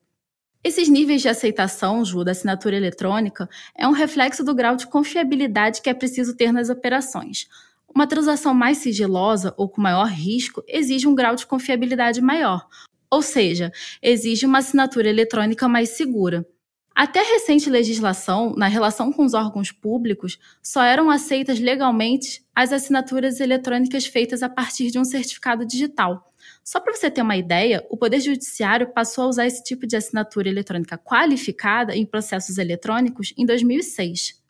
Esses 0.63 0.87
níveis 0.87 1.23
de 1.23 1.29
aceitação, 1.29 2.05
Ju, 2.05 2.23
da 2.23 2.31
assinatura 2.31 2.75
eletrônica, 2.75 3.49
é 3.75 3.87
um 3.87 3.91
reflexo 3.91 4.43
do 4.43 4.53
grau 4.53 4.75
de 4.75 4.85
confiabilidade 4.85 5.81
que 5.81 5.89
é 5.89 5.93
preciso 5.93 6.35
ter 6.35 6.51
nas 6.51 6.69
operações. 6.69 7.47
Uma 7.93 8.05
transação 8.05 8.53
mais 8.53 8.77
sigilosa 8.77 9.53
ou 9.57 9.67
com 9.67 9.81
maior 9.81 10.07
risco 10.07 10.63
exige 10.67 11.07
um 11.07 11.15
grau 11.15 11.35
de 11.35 11.47
confiabilidade 11.47 12.21
maior, 12.21 12.65
ou 13.11 13.21
seja, 13.21 13.71
exige 14.01 14.45
uma 14.45 14.59
assinatura 14.59 15.09
eletrônica 15.09 15.67
mais 15.67 15.89
segura. 15.89 16.47
Até 16.95 17.21
recente 17.21 17.69
legislação, 17.69 18.53
na 18.55 18.67
relação 18.67 19.11
com 19.11 19.23
os 19.23 19.33
órgãos 19.33 19.71
públicos, 19.71 20.37
só 20.61 20.83
eram 20.83 21.09
aceitas 21.09 21.59
legalmente 21.59 22.45
as 22.55 22.71
assinaturas 22.71 23.39
eletrônicas 23.39 24.05
feitas 24.05 24.43
a 24.43 24.49
partir 24.49 24.91
de 24.91 24.99
um 24.99 25.05
certificado 25.05 25.65
digital. 25.65 26.31
Só 26.63 26.79
para 26.79 26.93
você 26.93 27.09
ter 27.09 27.21
uma 27.21 27.37
ideia, 27.37 27.85
o 27.89 27.97
Poder 27.97 28.19
Judiciário 28.19 28.93
passou 28.93 29.23
a 29.23 29.27
usar 29.27 29.47
esse 29.47 29.63
tipo 29.63 29.87
de 29.87 29.95
assinatura 29.95 30.49
eletrônica 30.49 30.97
qualificada 30.97 31.95
em 31.95 32.05
processos 32.05 32.57
eletrônicos 32.57 33.33
em 33.37 33.45
2006. 33.45 34.41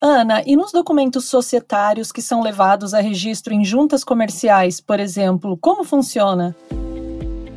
Ana, 0.00 0.42
e 0.46 0.54
nos 0.54 0.70
documentos 0.70 1.26
societários 1.26 2.12
que 2.12 2.22
são 2.22 2.42
levados 2.42 2.94
a 2.94 3.00
registro 3.00 3.52
em 3.52 3.64
juntas 3.64 4.04
comerciais, 4.04 4.80
por 4.80 5.00
exemplo, 5.00 5.56
como 5.56 5.82
funciona? 5.82 6.54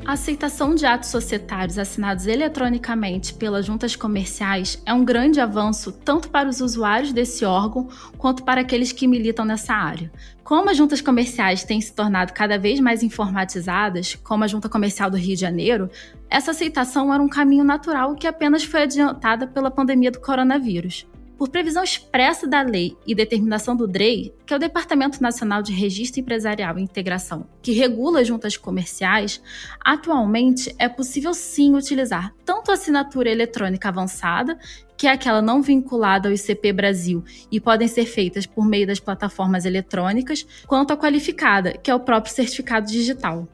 A 0.07 0.13
aceitação 0.13 0.73
de 0.73 0.85
atos 0.85 1.09
societários 1.09 1.77
assinados 1.77 2.27
eletronicamente 2.27 3.33
pelas 3.33 3.65
juntas 3.65 3.93
comerciais 3.93 4.81
é 4.85 4.93
um 4.93 5.03
grande 5.03 5.41
avanço 5.41 5.91
tanto 5.91 6.29
para 6.29 6.47
os 6.47 6.61
usuários 6.61 7.11
desse 7.11 7.43
órgão 7.43 7.89
quanto 8.17 8.45
para 8.45 8.61
aqueles 8.61 8.93
que 8.93 9.05
militam 9.05 9.43
nessa 9.43 9.73
área. 9.73 10.09
Como 10.45 10.69
as 10.69 10.77
juntas 10.77 11.01
comerciais 11.01 11.65
têm 11.65 11.81
se 11.81 11.93
tornado 11.93 12.31
cada 12.31 12.57
vez 12.57 12.79
mais 12.79 13.03
informatizadas, 13.03 14.15
como 14.23 14.45
a 14.45 14.47
Junta 14.47 14.69
Comercial 14.69 15.11
do 15.11 15.17
Rio 15.17 15.35
de 15.35 15.41
Janeiro, 15.41 15.89
essa 16.29 16.51
aceitação 16.51 17.13
era 17.13 17.21
um 17.21 17.27
caminho 17.27 17.65
natural 17.65 18.15
que 18.15 18.27
apenas 18.27 18.63
foi 18.63 18.83
adiantada 18.83 19.45
pela 19.45 19.69
pandemia 19.69 20.09
do 20.09 20.21
coronavírus. 20.21 21.05
Por 21.37 21.49
previsão 21.49 21.83
expressa 21.83 22.47
da 22.47 22.63
lei 22.63 22.97
e 23.05 23.13
determinação 23.13 23.75
do 23.75 23.87
DREI, 23.87 24.33
que 24.43 24.53
é 24.53 24.57
o 24.57 24.59
Departamento 24.59 25.21
Nacional 25.21 25.61
de 25.61 25.71
Registro 25.71 26.19
Empresarial 26.19 26.79
e 26.79 26.81
Integração, 26.81 27.47
que 27.61 27.73
regula 27.73 28.25
juntas 28.25 28.57
comerciais, 28.57 29.39
atualmente 29.79 30.73
é 30.79 30.89
possível 30.89 31.35
sim 31.35 31.75
utilizar 31.75 32.33
tanto 32.43 32.71
a 32.71 32.73
assinatura 32.73 33.29
eletrônica 33.29 33.87
avançada, 33.87 34.57
que 34.97 35.05
é 35.05 35.11
aquela 35.11 35.41
não 35.41 35.61
vinculada 35.61 36.27
ao 36.27 36.33
ICP 36.33 36.73
Brasil 36.73 37.23
e 37.51 37.59
podem 37.59 37.87
ser 37.87 38.05
feitas 38.05 38.47
por 38.47 38.65
meio 38.65 38.87
das 38.87 38.99
plataformas 38.99 39.63
eletrônicas, 39.63 40.43
quanto 40.65 40.91
a 40.91 40.97
qualificada, 40.97 41.73
que 41.73 41.91
é 41.91 41.93
o 41.93 41.99
próprio 41.99 42.33
certificado 42.33 42.87
digital. 42.87 43.47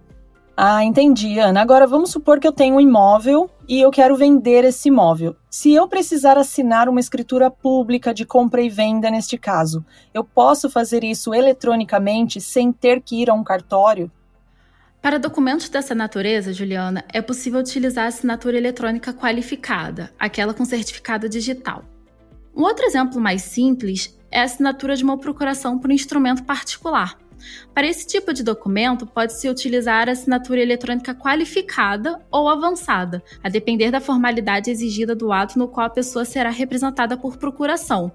Ah, 0.55 0.83
entendi, 0.83 1.39
Ana. 1.39 1.61
Agora 1.61 1.87
vamos 1.87 2.11
supor 2.11 2.39
que 2.39 2.47
eu 2.47 2.51
tenho 2.51 2.75
um 2.75 2.79
imóvel 2.79 3.49
e 3.67 3.81
eu 3.81 3.89
quero 3.89 4.15
vender 4.15 4.63
esse 4.63 4.89
imóvel. 4.89 5.35
Se 5.49 5.73
eu 5.73 5.87
precisar 5.87 6.37
assinar 6.37 6.87
uma 6.87 6.99
escritura 6.99 7.49
pública 7.49 8.13
de 8.13 8.23
compra 8.23 8.61
e 8.61 8.69
venda 8.69 9.09
neste 9.09 9.35
caso, 9.35 9.83
eu 10.13 10.23
posso 10.23 10.69
fazer 10.69 11.03
isso 11.03 11.33
eletronicamente 11.33 12.39
sem 12.39 12.71
ter 12.71 13.01
que 13.01 13.19
ir 13.19 13.31
a 13.31 13.33
um 13.33 13.43
cartório? 13.43 14.11
Para 15.01 15.17
documentos 15.17 15.69
dessa 15.69 15.95
natureza, 15.95 16.53
Juliana, 16.53 17.03
é 17.11 17.21
possível 17.21 17.59
utilizar 17.59 18.05
a 18.05 18.07
assinatura 18.07 18.55
eletrônica 18.55 19.11
qualificada, 19.11 20.13
aquela 20.19 20.53
com 20.53 20.63
certificado 20.63 21.27
digital. 21.27 21.83
Um 22.55 22.61
outro 22.61 22.85
exemplo 22.85 23.19
mais 23.19 23.41
simples 23.41 24.17
é 24.29 24.39
a 24.39 24.43
assinatura 24.43 24.95
de 24.95 25.03
uma 25.03 25.17
procuração 25.17 25.79
por 25.79 25.91
instrumento 25.91 26.43
particular, 26.43 27.17
para 27.73 27.87
esse 27.87 28.05
tipo 28.05 28.33
de 28.33 28.43
documento, 28.43 29.05
pode-se 29.05 29.49
utilizar 29.49 30.07
a 30.07 30.11
assinatura 30.11 30.61
eletrônica 30.61 31.13
qualificada 31.15 32.19
ou 32.31 32.47
avançada, 32.49 33.23
a 33.43 33.49
depender 33.49 33.91
da 33.91 34.01
formalidade 34.01 34.69
exigida 34.69 35.15
do 35.15 35.31
ato 35.31 35.57
no 35.57 35.67
qual 35.67 35.87
a 35.87 35.89
pessoa 35.89 36.25
será 36.25 36.49
representada 36.49 37.17
por 37.17 37.37
procuração. 37.37 38.11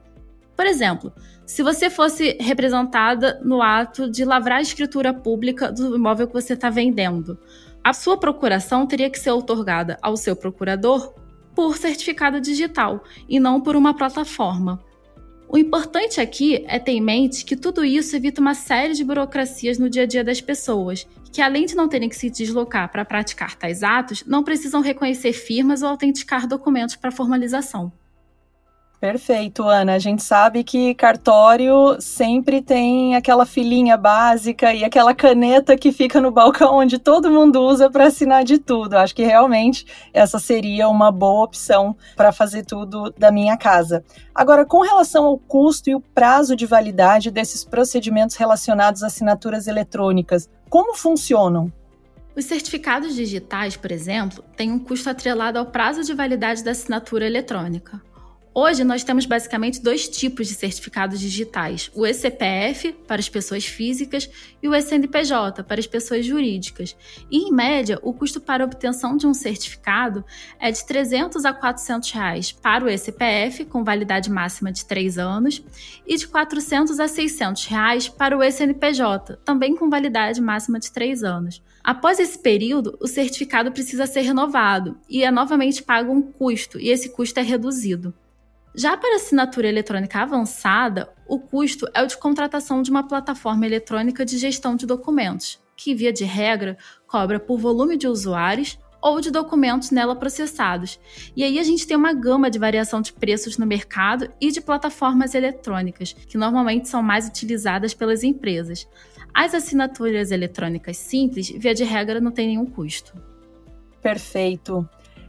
Por 0.56 0.66
exemplo, 0.66 1.12
se 1.46 1.62
você 1.62 1.88
fosse 1.88 2.37
representada 2.40 3.40
no 3.44 3.62
ato 3.62 4.10
de 4.10 4.25
lavrar 4.25 4.58
a 4.58 4.62
escritura 4.62 5.14
pública 5.14 5.70
do 5.70 5.94
imóvel 5.96 6.26
que 6.26 6.34
você 6.34 6.54
está 6.54 6.68
vendendo, 6.68 7.38
a 7.82 7.92
sua 7.92 8.16
procuração 8.16 8.87
teria 8.87 9.08
que 9.08 9.18
ser 9.18 9.30
otorgada 9.30 9.96
ao 10.02 10.16
seu 10.16 10.34
procurador 10.34 11.14
por 11.54 11.76
certificado 11.76 12.40
digital 12.40 13.02
e 13.28 13.40
não 13.40 13.60
por 13.60 13.76
uma 13.76 13.94
plataforma. 13.94 14.80
O 15.50 15.57
importante 15.57 16.21
aqui 16.21 16.62
é 16.69 16.78
ter 16.78 16.93
em 16.93 17.00
mente 17.00 17.43
que 17.43 17.57
tudo 17.57 17.83
isso 17.83 18.14
evita 18.14 18.38
uma 18.38 18.52
série 18.52 18.93
de 18.93 19.02
burocracias 19.02 19.78
no 19.78 19.88
dia 19.88 20.02
a 20.02 20.07
dia 20.07 20.23
das 20.23 20.43
pessoas, 20.43 21.07
que 21.33 21.40
além 21.40 21.64
de 21.64 21.75
não 21.75 21.88
terem 21.88 22.11
que 22.11 22.17
se 22.17 22.28
deslocar 22.28 22.93
para 22.93 23.02
praticar 23.02 23.57
tais 23.57 23.83
atos, 23.83 24.23
não 24.26 24.45
precisam 24.45 24.83
reconhecer 24.83 25.33
firmas 25.33 25.83
ou 25.83 25.88
autenticar 25.88 26.47
documentos 26.47 26.97
para 26.97 27.11
formalização. 27.11 27.90
Perfeito, 29.00 29.62
Ana. 29.62 29.95
A 29.95 29.99
gente 30.00 30.25
sabe 30.25 30.64
que 30.64 30.93
cartório 30.93 31.97
sempre 32.00 32.61
tem 32.61 33.14
aquela 33.14 33.47
filinha 33.47 33.97
básica 33.97 34.75
e 34.75 34.83
aquela 34.83 35.14
caneta 35.14 35.76
que 35.76 35.93
fica 35.93 36.21
no 36.21 36.33
balcão 36.33 36.75
onde 36.75 36.99
todo 36.99 37.31
mundo 37.31 37.61
usa 37.62 37.88
para 37.88 38.07
assinar 38.09 38.43
de 38.43 38.59
tudo. 38.59 38.95
Acho 38.95 39.14
que 39.14 39.23
realmente 39.23 39.87
essa 40.12 40.40
seria 40.40 40.88
uma 40.88 41.12
boa 41.12 41.45
opção 41.45 41.97
para 42.17 42.33
fazer 42.33 42.64
tudo 42.64 43.14
da 43.17 43.31
minha 43.31 43.57
casa. 43.57 44.05
Agora, 44.35 44.67
com 44.67 44.81
relação 44.81 45.26
ao 45.26 45.38
custo 45.38 45.88
e 45.88 45.95
o 45.95 46.00
prazo 46.00 46.57
de 46.57 46.67
validade 46.67 47.31
desses 47.31 47.64
procedimentos 47.64 48.35
relacionados 48.35 49.05
a 49.05 49.07
assinaturas 49.07 49.69
eletrônicas, 49.69 50.50
como 50.69 50.97
funcionam? 50.97 51.73
Os 52.35 52.45
certificados 52.45 53.14
digitais, 53.14 53.76
por 53.76 53.90
exemplo, 53.90 54.45
têm 54.57 54.71
um 54.71 54.78
custo 54.78 55.09
atrelado 55.09 55.59
ao 55.59 55.67
prazo 55.67 56.02
de 56.02 56.14
validade 56.14 56.62
da 56.62 56.73
assinatura 56.73 57.26
eletrônica. 57.26 58.00
Hoje 58.60 58.82
nós 58.82 59.04
temos 59.04 59.24
basicamente 59.24 59.80
dois 59.80 60.08
tipos 60.08 60.48
de 60.48 60.54
certificados 60.54 61.20
digitais: 61.20 61.92
o 61.94 62.04
ECPF 62.04 62.92
para 63.06 63.20
as 63.20 63.28
pessoas 63.28 63.64
físicas 63.64 64.28
e 64.60 64.68
o 64.68 64.74
SNPJ 64.74 65.62
para 65.62 65.78
as 65.78 65.86
pessoas 65.86 66.26
jurídicas. 66.26 66.96
E 67.30 67.38
em 67.38 67.52
média, 67.52 68.00
o 68.02 68.12
custo 68.12 68.40
para 68.40 68.64
obtenção 68.64 69.16
de 69.16 69.28
um 69.28 69.32
certificado 69.32 70.24
é 70.58 70.72
de 70.72 70.84
300 70.84 71.44
a 71.44 71.52
400 71.52 72.10
reais 72.10 72.50
para 72.50 72.84
o 72.84 72.88
ECPF 72.88 73.64
com 73.64 73.84
validade 73.84 74.28
máxima 74.28 74.72
de 74.72 74.84
3 74.86 75.18
anos 75.18 75.62
e 76.04 76.16
de 76.16 76.26
400 76.26 76.98
a 76.98 77.06
600 77.06 77.64
reais 77.66 78.08
para 78.08 78.36
o 78.36 78.42
SNPJ, 78.42 79.36
também 79.44 79.76
com 79.76 79.88
validade 79.88 80.40
máxima 80.40 80.80
de 80.80 80.90
3 80.90 81.22
anos. 81.22 81.62
Após 81.84 82.18
esse 82.18 82.36
período, 82.36 82.98
o 83.00 83.06
certificado 83.06 83.70
precisa 83.70 84.04
ser 84.04 84.22
renovado 84.22 84.98
e 85.08 85.22
é 85.22 85.30
novamente 85.30 85.80
pago 85.80 86.12
um 86.12 86.20
custo, 86.20 86.80
e 86.80 86.88
esse 86.88 87.10
custo 87.10 87.38
é 87.38 87.42
reduzido. 87.44 88.12
Já 88.78 88.97
para 88.97 89.16
assinatura 89.16 89.66
eletrônica 89.66 90.20
avançada, 90.20 91.12
o 91.26 91.37
custo 91.37 91.88
é 91.92 92.00
o 92.00 92.06
de 92.06 92.16
contratação 92.16 92.80
de 92.80 92.92
uma 92.92 93.02
plataforma 93.02 93.66
eletrônica 93.66 94.25
de 94.25 94.38
gestão 94.38 94.76
de 94.76 94.87
documentos, 94.87 95.58
que, 95.76 95.97
via 95.97 96.12
de 96.12 96.25
regra, 96.25 96.78
cobra 97.04 97.40
por 97.40 97.58
volume 97.58 97.97
de 97.97 98.06
usuários 98.06 98.78
ou 99.02 99.20
de 99.20 99.32
documentos 99.32 99.90
nela 99.90 100.14
processados. 100.14 101.00
E 101.35 101.42
aí 101.42 101.58
a 101.58 101.64
gente 101.64 101.88
tem 101.88 101.97
uma 101.97 102.12
gama 102.12 102.49
de 102.49 102.56
variação 102.61 103.00
de 103.00 103.12
preços 103.12 103.58
no 103.58 103.66
mercado 103.66 104.32
e 104.40 104.52
de 104.52 104.61
plataformas 104.61 105.35
eletrônicas, 105.35 106.12
que 106.12 106.38
normalmente 106.38 106.88
são 106.88 107.02
mais 107.02 107.26
utilizadas 107.26 107.92
pelas 107.94 108.23
empresas. 108.23 108.87
As 109.35 109.54
assinaturas 109.54 110.30
eletrônicas 110.30 110.97
simples, 110.99 111.49
via 111.49 111.75
de 111.75 111.82
regra, 111.82 112.20
não 112.20 112.30
tem 112.30 112.47
nenhum 112.47 112.66
custo. 112.66 113.12
Perfeito. 114.00 114.88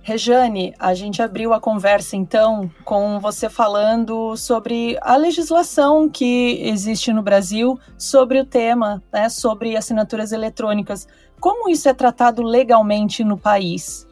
Rejane, 0.09 0.73
a 0.79 0.95
gente 0.95 1.21
abriu 1.21 1.53
a 1.53 1.59
conversa 1.59 2.15
então 2.15 2.67
com 2.83 3.19
você 3.19 3.47
falando 3.47 4.35
sobre 4.35 4.97
a 5.03 5.15
legislação 5.15 6.09
que 6.09 6.59
existe 6.63 7.13
no 7.13 7.21
Brasil 7.21 7.79
sobre 7.95 8.39
o 8.39 8.43
tema, 8.43 9.03
né, 9.13 9.29
sobre 9.29 9.77
assinaturas 9.77 10.31
eletrônicas. 10.31 11.07
Como 11.39 11.69
isso 11.69 11.87
é 11.87 11.93
tratado 11.93 12.41
legalmente 12.41 13.23
no 13.23 13.37
país? 13.37 14.07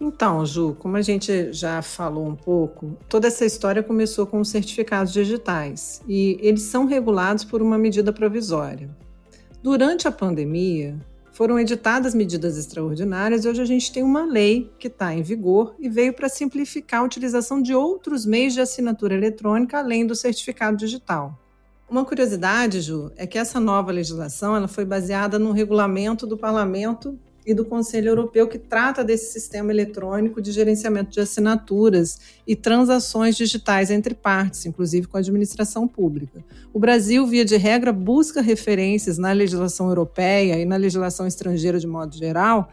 Então, 0.00 0.46
Ju, 0.46 0.74
como 0.78 0.96
a 0.96 1.02
gente 1.02 1.52
já 1.52 1.82
falou 1.82 2.26
um 2.26 2.34
pouco, 2.34 2.96
toda 3.10 3.28
essa 3.28 3.44
história 3.44 3.82
começou 3.82 4.26
com 4.26 4.40
os 4.40 4.48
certificados 4.48 5.12
digitais 5.12 6.00
e 6.08 6.38
eles 6.40 6.62
são 6.62 6.86
regulados 6.86 7.44
por 7.44 7.60
uma 7.60 7.76
medida 7.76 8.10
provisória. 8.10 8.88
Durante 9.62 10.08
a 10.08 10.10
pandemia, 10.10 10.98
foram 11.32 11.58
editadas 11.58 12.14
medidas 12.14 12.58
extraordinárias 12.58 13.44
e 13.44 13.48
hoje 13.48 13.62
a 13.62 13.64
gente 13.64 13.90
tem 13.90 14.02
uma 14.02 14.24
lei 14.24 14.70
que 14.78 14.86
está 14.86 15.14
em 15.14 15.22
vigor 15.22 15.74
e 15.78 15.88
veio 15.88 16.12
para 16.12 16.28
simplificar 16.28 17.00
a 17.00 17.04
utilização 17.04 17.60
de 17.60 17.74
outros 17.74 18.26
meios 18.26 18.52
de 18.52 18.60
assinatura 18.60 19.14
eletrônica 19.14 19.78
além 19.78 20.06
do 20.06 20.14
certificado 20.14 20.76
digital. 20.76 21.38
Uma 21.88 22.04
curiosidade, 22.04 22.80
Ju, 22.80 23.10
é 23.16 23.26
que 23.26 23.38
essa 23.38 23.58
nova 23.58 23.90
legislação 23.90 24.54
ela 24.54 24.68
foi 24.68 24.84
baseada 24.84 25.38
no 25.38 25.52
regulamento 25.52 26.26
do 26.26 26.36
Parlamento 26.36 27.18
e 27.44 27.54
do 27.54 27.64
Conselho 27.64 28.08
Europeu 28.08 28.46
que 28.46 28.58
trata 28.58 29.02
desse 29.02 29.32
sistema 29.32 29.72
eletrônico 29.72 30.40
de 30.40 30.52
gerenciamento 30.52 31.10
de 31.10 31.20
assinaturas 31.20 32.20
e 32.46 32.54
transações 32.54 33.36
digitais 33.36 33.90
entre 33.90 34.14
partes, 34.14 34.64
inclusive 34.66 35.06
com 35.06 35.16
a 35.16 35.20
administração 35.20 35.88
pública. 35.88 36.44
O 36.72 36.78
Brasil, 36.78 37.26
via 37.26 37.44
de 37.44 37.56
regra, 37.56 37.92
busca 37.92 38.40
referências 38.40 39.18
na 39.18 39.32
legislação 39.32 39.88
europeia 39.88 40.58
e 40.58 40.64
na 40.64 40.76
legislação 40.76 41.26
estrangeira 41.26 41.78
de 41.78 41.86
modo 41.86 42.16
geral 42.16 42.68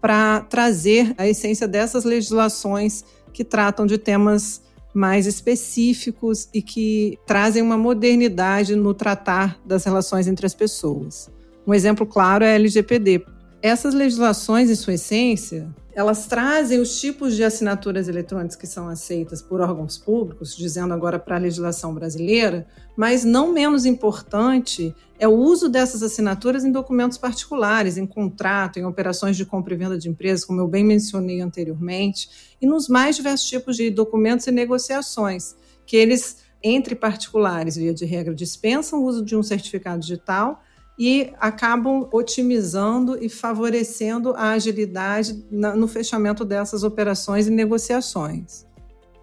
para 0.00 0.40
trazer 0.42 1.14
a 1.16 1.26
essência 1.26 1.66
dessas 1.66 2.04
legislações 2.04 3.04
que 3.32 3.44
tratam 3.44 3.86
de 3.86 3.98
temas 3.98 4.62
mais 4.94 5.26
específicos 5.26 6.48
e 6.52 6.62
que 6.62 7.18
trazem 7.26 7.62
uma 7.62 7.76
modernidade 7.76 8.74
no 8.74 8.94
tratar 8.94 9.60
das 9.64 9.84
relações 9.84 10.26
entre 10.26 10.46
as 10.46 10.54
pessoas. 10.54 11.30
Um 11.66 11.74
exemplo 11.74 12.06
claro 12.06 12.44
é 12.44 12.52
a 12.52 12.54
LGPD, 12.54 13.24
essas 13.62 13.94
legislações, 13.94 14.70
em 14.70 14.74
sua 14.74 14.94
essência, 14.94 15.68
elas 15.92 16.26
trazem 16.26 16.78
os 16.78 17.00
tipos 17.00 17.34
de 17.34 17.42
assinaturas 17.42 18.06
eletrônicas 18.06 18.54
que 18.54 18.68
são 18.68 18.88
aceitas 18.88 19.42
por 19.42 19.60
órgãos 19.60 19.98
públicos, 19.98 20.56
dizendo 20.56 20.94
agora 20.94 21.18
para 21.18 21.34
a 21.34 21.40
legislação 21.40 21.92
brasileira, 21.92 22.68
mas 22.96 23.24
não 23.24 23.52
menos 23.52 23.84
importante 23.84 24.94
é 25.18 25.26
o 25.26 25.32
uso 25.32 25.68
dessas 25.68 26.04
assinaturas 26.04 26.64
em 26.64 26.70
documentos 26.70 27.18
particulares, 27.18 27.96
em 27.96 28.06
contrato, 28.06 28.78
em 28.78 28.84
operações 28.84 29.36
de 29.36 29.44
compra 29.44 29.74
e 29.74 29.76
venda 29.76 29.98
de 29.98 30.08
empresas, 30.08 30.44
como 30.44 30.60
eu 30.60 30.68
bem 30.68 30.84
mencionei 30.84 31.40
anteriormente, 31.40 32.54
e 32.62 32.66
nos 32.66 32.88
mais 32.88 33.16
diversos 33.16 33.48
tipos 33.48 33.76
de 33.76 33.90
documentos 33.90 34.46
e 34.46 34.52
negociações, 34.52 35.56
que 35.84 35.96
eles, 35.96 36.44
entre 36.62 36.94
particulares, 36.94 37.74
via 37.74 37.92
de 37.92 38.04
regra, 38.04 38.32
dispensam 38.32 39.00
o 39.00 39.04
uso 39.04 39.24
de 39.24 39.34
um 39.34 39.42
certificado 39.42 40.00
digital 40.00 40.62
e 40.98 41.32
acabam 41.38 42.08
otimizando 42.12 43.16
e 43.22 43.28
favorecendo 43.28 44.34
a 44.36 44.50
agilidade 44.50 45.46
no 45.50 45.86
fechamento 45.86 46.44
dessas 46.44 46.82
operações 46.82 47.46
e 47.46 47.50
negociações. 47.50 48.66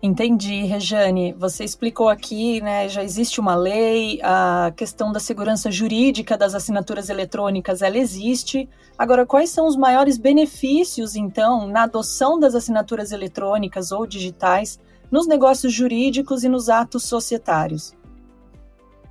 Entendi, 0.01 0.61
Rejane. 0.65 1.33
Você 1.33 1.63
explicou 1.63 2.09
aqui, 2.09 2.61
né? 2.61 2.87
Já 2.87 3.03
existe 3.03 3.39
uma 3.39 3.55
lei, 3.55 4.19
a 4.21 4.71
questão 4.75 5.11
da 5.11 5.19
segurança 5.19 5.71
jurídica 5.71 6.37
das 6.37 6.53
assinaturas 6.53 7.09
eletrônicas, 7.09 7.81
ela 7.81 7.97
existe. 7.97 8.69
Agora, 8.97 9.25
quais 9.25 9.49
são 9.49 9.67
os 9.67 9.75
maiores 9.75 10.17
benefícios, 10.17 11.15
então, 11.15 11.67
na 11.67 11.83
adoção 11.83 12.39
das 12.39 12.53
assinaturas 12.53 13.11
eletrônicas 13.11 13.91
ou 13.91 14.05
digitais 14.05 14.79
nos 15.09 15.27
negócios 15.27 15.73
jurídicos 15.73 16.43
e 16.43 16.49
nos 16.49 16.69
atos 16.69 17.03
societários? 17.05 17.95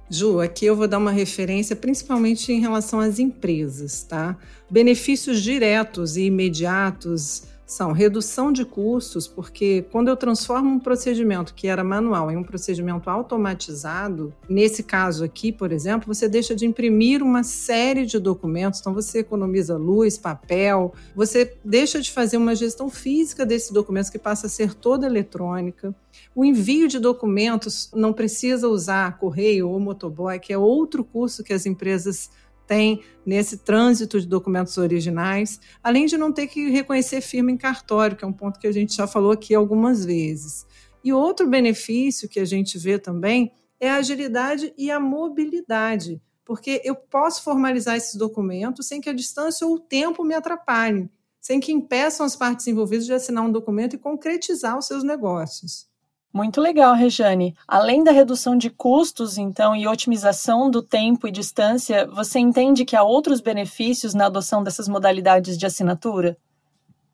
Ju, 0.09 0.41
aqui 0.41 0.67
eu 0.67 0.77
vou 0.77 0.87
dar 0.87 0.99
uma 0.99 1.11
referência 1.11 1.75
principalmente 1.75 2.53
em 2.53 2.61
relação 2.61 3.01
às 3.01 3.19
empresas, 3.19 4.03
tá? 4.03 4.37
Benefícios 4.71 5.43
diretos 5.43 6.17
e 6.17 6.25
imediatos 6.25 7.45
são 7.67 7.93
redução 7.93 8.53
de 8.53 8.65
custos, 8.65 9.27
porque 9.27 9.87
quando 9.91 10.09
eu 10.09 10.17
transformo 10.17 10.69
um 10.71 10.79
procedimento 10.79 11.55
que 11.55 11.67
era 11.67 11.83
manual 11.83 12.31
em 12.31 12.37
um 12.37 12.45
procedimento 12.45 13.09
automatizado, 13.09 14.35
nesse 14.49 14.83
caso 14.83 15.25
aqui, 15.25 15.51
por 15.51 15.73
exemplo, 15.73 16.15
você 16.15 16.29
deixa 16.29 16.55
de 16.55 16.67
imprimir 16.67 17.23
uma 17.23 17.43
série 17.43 18.05
de 18.05 18.19
documentos, 18.19 18.81
então 18.81 18.93
você 18.93 19.21
economiza 19.21 19.77
luz, 19.77 20.19
papel, 20.19 20.93
você 21.17 21.57
deixa 21.65 22.01
de 22.01 22.13
fazer 22.13 22.37
uma 22.37 22.55
gestão 22.55 22.91
física 22.91 23.47
desses 23.47 23.71
documentos 23.71 24.11
que 24.11 24.19
passa 24.19 24.47
a 24.47 24.51
ser 24.51 24.75
toda 24.75 25.07
eletrônica. 25.07 25.95
O 26.35 26.45
envio 26.45 26.89
de 26.89 26.99
documentos 26.99 27.91
não 27.95 28.13
precisa 28.13 28.69
usar 28.69 29.19
correio 29.19 29.69
ou 29.69 29.79
motoboy, 29.79 30.41
que 30.41 30.53
é 30.53 30.59
outro 30.59 31.05
custo 31.05 31.45
que 31.45 31.53
as 31.53 31.65
empresas 31.65 32.29
tem 32.67 33.03
nesse 33.25 33.59
trânsito 33.59 34.21
de 34.21 34.27
documentos 34.27 34.77
originais, 34.79 35.61
além 35.83 36.07
de 36.07 36.17
não 36.17 36.33
ter 36.33 36.47
que 36.47 36.71
reconhecer 36.71 37.21
firma 37.21 37.51
em 37.51 37.57
cartório, 37.57 38.17
que 38.17 38.25
é 38.25 38.29
um 38.29 38.33
ponto 38.33 38.59
que 38.59 38.67
a 38.67 38.73
gente 38.73 38.97
já 38.97 39.07
falou 39.07 39.31
aqui 39.31 39.55
algumas 39.55 40.05
vezes. 40.05 40.67
E 41.05 41.13
outro 41.13 41.47
benefício 41.47 42.29
que 42.29 42.41
a 42.41 42.45
gente 42.45 42.79
vê 42.79 42.99
também 42.99 43.53
é 43.79 43.91
a 43.91 43.97
agilidade 43.97 44.73
e 44.77 44.91
a 44.91 44.99
mobilidade, 44.99 46.21
porque 46.45 46.81
eu 46.85 46.95
posso 46.95 47.45
formalizar 47.45 47.97
esses 47.97 48.17
documentos 48.17 48.87
sem 48.87 49.01
que 49.01 49.11
a 49.11 49.15
distância 49.15 49.67
ou 49.67 49.75
o 49.75 49.81
tempo 49.81 50.25
me 50.25 50.35
atrapalhem, 50.35 51.11
sem 51.41 51.61
que 51.61 51.73
impeçam 51.73 52.25
as 52.25 52.35
partes 52.35 52.67
envolvidas 52.67 53.07
de 53.07 53.13
assinar 53.13 53.45
um 53.45 53.53
documento 53.53 53.95
e 53.95 53.99
concretizar 53.99 54.79
os 54.79 54.87
seus 54.87 55.05
negócios. 55.05 55.94
Muito 56.35 56.61
legal, 56.61 56.97
Rejane. 56.97 57.55
Além 57.67 58.03
da 58.03 58.11
redução 58.11 58.59
de 58.59 58.69
custos, 58.69 59.39
então, 59.39 59.77
e 59.77 59.87
otimização 59.87 60.69
do 60.69 60.83
tempo 60.83 61.29
e 61.29 61.31
distância, 61.31 62.09
você 62.09 62.41
entende 62.41 62.85
que 62.85 62.97
há 62.97 63.05
outros 63.05 63.41
benefícios 63.41 64.15
na 64.15 64.27
adoção 64.27 64.65
dessas 64.65 64.89
modalidades 64.89 65.57
de 65.57 65.65
assinatura? 65.65 66.37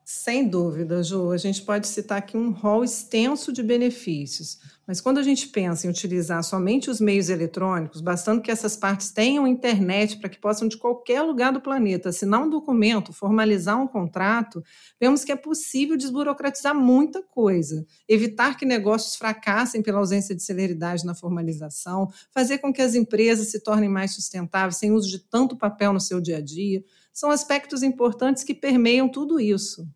Sem 0.02 0.48
dúvida, 0.48 1.02
Ju. 1.02 1.32
A 1.32 1.36
gente 1.36 1.60
pode 1.60 1.86
citar 1.86 2.16
aqui 2.16 2.34
um 2.34 2.50
rol 2.50 2.82
extenso 2.82 3.52
de 3.52 3.62
benefícios. 3.62 4.58
Mas 4.90 5.00
quando 5.00 5.18
a 5.18 5.22
gente 5.22 5.46
pensa 5.46 5.86
em 5.86 5.90
utilizar 5.90 6.42
somente 6.42 6.90
os 6.90 7.00
meios 7.00 7.28
eletrônicos, 7.28 8.00
bastando 8.00 8.42
que 8.42 8.50
essas 8.50 8.76
partes 8.76 9.12
tenham 9.12 9.46
internet 9.46 10.18
para 10.18 10.28
que 10.28 10.36
possam, 10.36 10.66
de 10.66 10.76
qualquer 10.76 11.22
lugar 11.22 11.52
do 11.52 11.60
planeta, 11.60 12.08
assinar 12.08 12.42
um 12.42 12.50
documento, 12.50 13.12
formalizar 13.12 13.80
um 13.80 13.86
contrato, 13.86 14.60
vemos 15.00 15.22
que 15.22 15.30
é 15.30 15.36
possível 15.36 15.96
desburocratizar 15.96 16.74
muita 16.74 17.22
coisa, 17.22 17.86
evitar 18.08 18.56
que 18.56 18.66
negócios 18.66 19.14
fracassem 19.14 19.80
pela 19.80 20.00
ausência 20.00 20.34
de 20.34 20.42
celeridade 20.42 21.06
na 21.06 21.14
formalização, 21.14 22.08
fazer 22.32 22.58
com 22.58 22.72
que 22.72 22.82
as 22.82 22.96
empresas 22.96 23.46
se 23.46 23.62
tornem 23.62 23.88
mais 23.88 24.12
sustentáveis 24.16 24.78
sem 24.78 24.90
uso 24.90 25.08
de 25.08 25.20
tanto 25.20 25.56
papel 25.56 25.92
no 25.92 26.00
seu 26.00 26.20
dia 26.20 26.38
a 26.38 26.40
dia. 26.40 26.82
São 27.12 27.30
aspectos 27.30 27.84
importantes 27.84 28.42
que 28.42 28.54
permeiam 28.54 29.08
tudo 29.08 29.38
isso. 29.38 29.88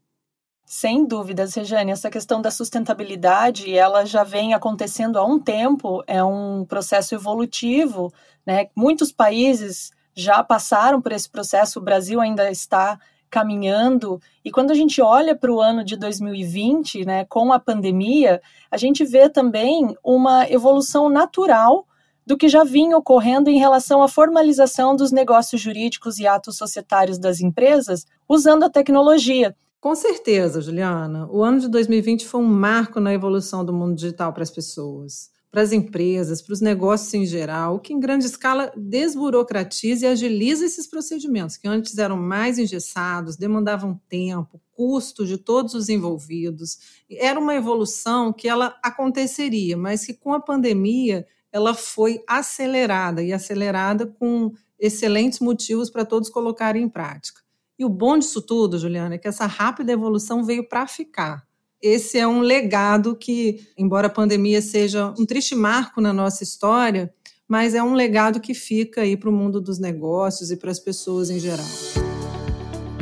Sem 0.76 1.06
dúvidas, 1.06 1.54
Rejane, 1.54 1.92
essa 1.92 2.10
questão 2.10 2.42
da 2.42 2.50
sustentabilidade, 2.50 3.72
ela 3.72 4.04
já 4.04 4.24
vem 4.24 4.54
acontecendo 4.54 5.20
há 5.20 5.24
um 5.24 5.38
tempo, 5.38 6.02
é 6.04 6.22
um 6.24 6.64
processo 6.64 7.14
evolutivo, 7.14 8.12
né? 8.44 8.66
Muitos 8.74 9.12
países 9.12 9.92
já 10.16 10.42
passaram 10.42 11.00
por 11.00 11.12
esse 11.12 11.30
processo, 11.30 11.78
o 11.78 11.82
Brasil 11.82 12.20
ainda 12.20 12.50
está 12.50 12.98
caminhando, 13.30 14.20
e 14.44 14.50
quando 14.50 14.72
a 14.72 14.74
gente 14.74 15.00
olha 15.00 15.36
para 15.36 15.52
o 15.52 15.60
ano 15.60 15.84
de 15.84 15.96
2020, 15.96 17.04
né, 17.04 17.24
com 17.26 17.52
a 17.52 17.60
pandemia, 17.60 18.42
a 18.68 18.76
gente 18.76 19.04
vê 19.04 19.28
também 19.28 19.96
uma 20.02 20.50
evolução 20.50 21.08
natural 21.08 21.86
do 22.26 22.36
que 22.36 22.48
já 22.48 22.64
vinha 22.64 22.98
ocorrendo 22.98 23.48
em 23.48 23.60
relação 23.60 24.02
à 24.02 24.08
formalização 24.08 24.96
dos 24.96 25.12
negócios 25.12 25.60
jurídicos 25.60 26.18
e 26.18 26.26
atos 26.26 26.56
societários 26.56 27.16
das 27.16 27.40
empresas 27.40 28.04
usando 28.28 28.64
a 28.64 28.70
tecnologia. 28.70 29.54
Com 29.84 29.94
certeza, 29.94 30.62
Juliana. 30.62 31.28
O 31.30 31.42
ano 31.44 31.60
de 31.60 31.68
2020 31.68 32.24
foi 32.24 32.40
um 32.40 32.48
marco 32.48 32.98
na 32.98 33.12
evolução 33.12 33.62
do 33.62 33.70
mundo 33.70 33.94
digital 33.94 34.32
para 34.32 34.42
as 34.42 34.50
pessoas, 34.50 35.28
para 35.50 35.60
as 35.60 35.72
empresas, 35.72 36.40
para 36.40 36.54
os 36.54 36.62
negócios 36.62 37.12
em 37.12 37.26
geral, 37.26 37.78
que 37.78 37.92
em 37.92 38.00
grande 38.00 38.24
escala 38.24 38.72
desburocratiza 38.74 40.06
e 40.06 40.08
agiliza 40.08 40.64
esses 40.64 40.86
procedimentos, 40.86 41.58
que 41.58 41.68
antes 41.68 41.98
eram 41.98 42.16
mais 42.16 42.58
engessados, 42.58 43.36
demandavam 43.36 44.00
tempo, 44.08 44.58
custo 44.72 45.26
de 45.26 45.36
todos 45.36 45.74
os 45.74 45.90
envolvidos. 45.90 46.78
Era 47.10 47.38
uma 47.38 47.54
evolução 47.54 48.32
que 48.32 48.48
ela 48.48 48.74
aconteceria, 48.82 49.76
mas 49.76 50.06
que 50.06 50.14
com 50.14 50.32
a 50.32 50.40
pandemia 50.40 51.26
ela 51.52 51.74
foi 51.74 52.24
acelerada 52.26 53.22
e 53.22 53.34
acelerada 53.34 54.06
com 54.06 54.50
excelentes 54.78 55.40
motivos 55.40 55.90
para 55.90 56.06
todos 56.06 56.30
colocarem 56.30 56.84
em 56.84 56.88
prática. 56.88 57.43
E 57.78 57.84
o 57.84 57.88
bom 57.88 58.16
disso 58.16 58.40
tudo, 58.40 58.78
Juliana, 58.78 59.16
é 59.16 59.18
que 59.18 59.26
essa 59.26 59.46
rápida 59.46 59.92
evolução 59.92 60.44
veio 60.44 60.68
para 60.68 60.86
ficar. 60.86 61.44
Esse 61.82 62.18
é 62.18 62.26
um 62.26 62.40
legado 62.40 63.16
que, 63.16 63.60
embora 63.76 64.06
a 64.06 64.10
pandemia 64.10 64.62
seja 64.62 65.12
um 65.18 65.26
triste 65.26 65.54
marco 65.54 66.00
na 66.00 66.12
nossa 66.12 66.42
história, 66.42 67.12
mas 67.48 67.74
é 67.74 67.82
um 67.82 67.94
legado 67.94 68.40
que 68.40 68.54
fica 68.54 69.02
aí 69.02 69.16
para 69.16 69.28
o 69.28 69.32
mundo 69.32 69.60
dos 69.60 69.78
negócios 69.78 70.50
e 70.50 70.56
para 70.56 70.70
as 70.70 70.78
pessoas 70.78 71.28
em 71.30 71.38
geral. 71.38 71.66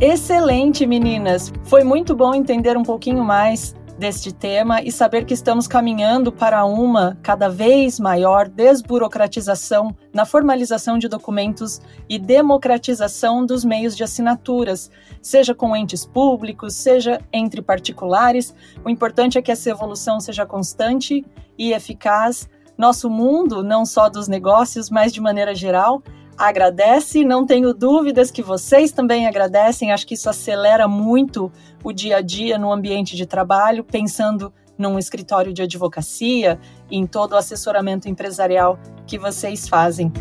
Excelente, 0.01 0.85
meninas! 0.85 1.53
Foi 1.65 1.85
muito 1.85 2.17
bom 2.17 2.35
entender 2.35 2.77
um 2.77 2.83
pouquinho 2.83 3.23
mais 3.23 3.73
deste 3.99 4.33
tema 4.33 4.83
e 4.83 4.91
saber 4.91 5.25
que 5.25 5.35
estamos 5.35 5.67
caminhando 5.67 6.33
para 6.33 6.65
uma 6.65 7.19
cada 7.23 7.49
vez 7.49 8.01
maior 8.01 8.49
desburocratização 8.49 9.95
na 10.13 10.25
formalização 10.25 10.99
de 10.99 11.09
documentos 11.09 11.81
e 12.09 12.19
democratização 12.19 13.45
dos 13.45 13.65
meios 13.65 13.97
de 13.97 14.05
assinaturas, 14.05 14.91
seja 15.21 15.55
com 15.55 15.77
entes 15.77 16.05
públicos, 16.05 16.75
seja 16.75 17.21
entre 17.33 17.63
particulares. 17.63 18.55
O 18.85 18.91
importante 18.91 19.39
é 19.39 19.43
que 19.43 19.53
essa 19.53 19.71
evolução 19.71 20.21
seja 20.21 20.47
constante 20.47 21.25
e 21.59 21.73
eficaz. 21.73 22.49
Nosso 22.77 23.09
mundo, 23.11 23.63
não 23.63 23.85
só 23.85 24.09
dos 24.09 24.29
negócios, 24.29 24.91
mas 24.91 25.13
de 25.13 25.21
maneira 25.21 25.55
geral, 25.55 26.03
agradece. 26.49 27.25
Não 27.25 27.47
tenho 27.47 27.73
dúvidas 27.73 28.31
que 28.31 28.43
vocês 28.43 28.91
também 28.91 29.27
agradecem. 29.27 29.93
Acho 29.93 30.07
que 30.07 30.15
isso 30.15 30.29
acelera 30.29 30.89
muito 30.89 31.51
o 31.85 31.93
dia 31.93 32.17
a 32.17 32.21
dia 32.21 32.59
no 32.59 32.73
ambiente 32.73 33.17
de 33.17 33.27
trabalho, 33.27 33.85
pensando 33.85 34.53
num 34.77 34.99
escritório 34.99 35.53
de 35.53 35.63
advocacia, 35.63 36.59
em 36.91 37.07
todo 37.07 37.33
o 37.33 37.37
assessoramento 37.37 38.09
empresarial 38.09 38.79
que 39.07 39.19
vocês 39.19 39.69
fazem. 39.69 40.13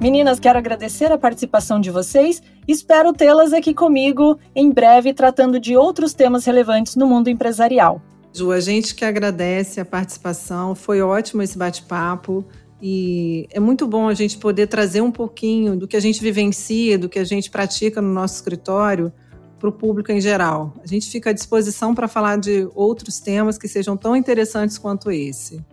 Meninas, 0.00 0.38
quero 0.38 0.58
agradecer 0.58 1.10
a 1.10 1.16
participação 1.16 1.80
de 1.80 1.90
vocês. 1.90 2.42
Espero 2.68 3.12
tê-las 3.12 3.54
aqui 3.54 3.72
comigo 3.72 4.38
em 4.54 4.70
breve, 4.70 5.14
tratando 5.14 5.58
de 5.58 5.76
outros 5.76 6.12
temas 6.12 6.44
relevantes 6.44 6.96
no 6.96 7.06
mundo 7.06 7.30
empresarial. 7.30 8.02
Ju, 8.36 8.50
a 8.50 8.60
gente 8.60 8.94
que 8.94 9.04
agradece 9.04 9.80
a 9.80 9.84
participação. 9.84 10.74
Foi 10.74 11.00
ótimo 11.00 11.40
esse 11.40 11.56
bate-papo. 11.56 12.44
E 12.86 13.48
é 13.50 13.58
muito 13.58 13.86
bom 13.86 14.10
a 14.10 14.12
gente 14.12 14.36
poder 14.36 14.66
trazer 14.66 15.00
um 15.00 15.10
pouquinho 15.10 15.74
do 15.74 15.88
que 15.88 15.96
a 15.96 16.00
gente 16.00 16.20
vivencia, 16.20 16.98
do 16.98 17.08
que 17.08 17.18
a 17.18 17.24
gente 17.24 17.48
pratica 17.48 18.02
no 18.02 18.12
nosso 18.12 18.34
escritório 18.34 19.10
para 19.58 19.70
o 19.70 19.72
público 19.72 20.12
em 20.12 20.20
geral. 20.20 20.74
A 20.84 20.86
gente 20.86 21.08
fica 21.08 21.30
à 21.30 21.32
disposição 21.32 21.94
para 21.94 22.06
falar 22.06 22.36
de 22.36 22.68
outros 22.74 23.20
temas 23.20 23.56
que 23.56 23.66
sejam 23.66 23.96
tão 23.96 24.14
interessantes 24.14 24.76
quanto 24.76 25.10
esse. 25.10 25.64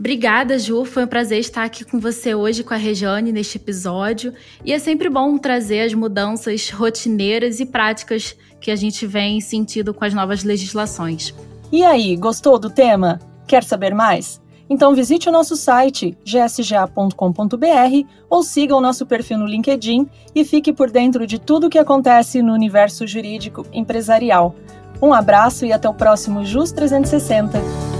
Obrigada, 0.00 0.58
Ju. 0.58 0.86
Foi 0.86 1.04
um 1.04 1.06
prazer 1.06 1.38
estar 1.38 1.64
aqui 1.64 1.84
com 1.84 2.00
você 2.00 2.34
hoje, 2.34 2.64
com 2.64 2.72
a 2.72 2.78
Regiane, 2.78 3.30
neste 3.30 3.58
episódio. 3.58 4.32
E 4.64 4.72
é 4.72 4.78
sempre 4.78 5.10
bom 5.10 5.36
trazer 5.36 5.80
as 5.80 5.92
mudanças 5.92 6.70
rotineiras 6.70 7.60
e 7.60 7.66
práticas 7.66 8.34
que 8.58 8.70
a 8.70 8.76
gente 8.76 9.06
vem 9.06 9.38
sentindo 9.38 9.92
com 9.92 10.02
as 10.02 10.14
novas 10.14 10.42
legislações. 10.42 11.34
E 11.70 11.84
aí, 11.84 12.16
gostou 12.16 12.58
do 12.58 12.70
tema? 12.70 13.20
Quer 13.46 13.62
saber 13.64 13.94
mais? 13.94 14.42
Então 14.68 14.94
visite 14.94 15.28
o 15.28 15.32
nosso 15.32 15.56
site 15.56 16.16
gsga.com.br 16.24 18.08
ou 18.30 18.42
siga 18.42 18.74
o 18.74 18.80
nosso 18.80 19.04
perfil 19.04 19.38
no 19.38 19.46
LinkedIn 19.46 20.08
e 20.34 20.44
fique 20.44 20.72
por 20.72 20.90
dentro 20.90 21.26
de 21.26 21.38
tudo 21.38 21.66
o 21.66 21.70
que 21.70 21.78
acontece 21.78 22.42
no 22.42 22.52
universo 22.52 23.06
jurídico 23.06 23.66
empresarial. 23.72 24.54
Um 25.02 25.12
abraço 25.12 25.66
e 25.66 25.72
até 25.72 25.88
o 25.88 25.94
próximo 25.94 26.44
JUS 26.44 26.72
360. 26.72 27.93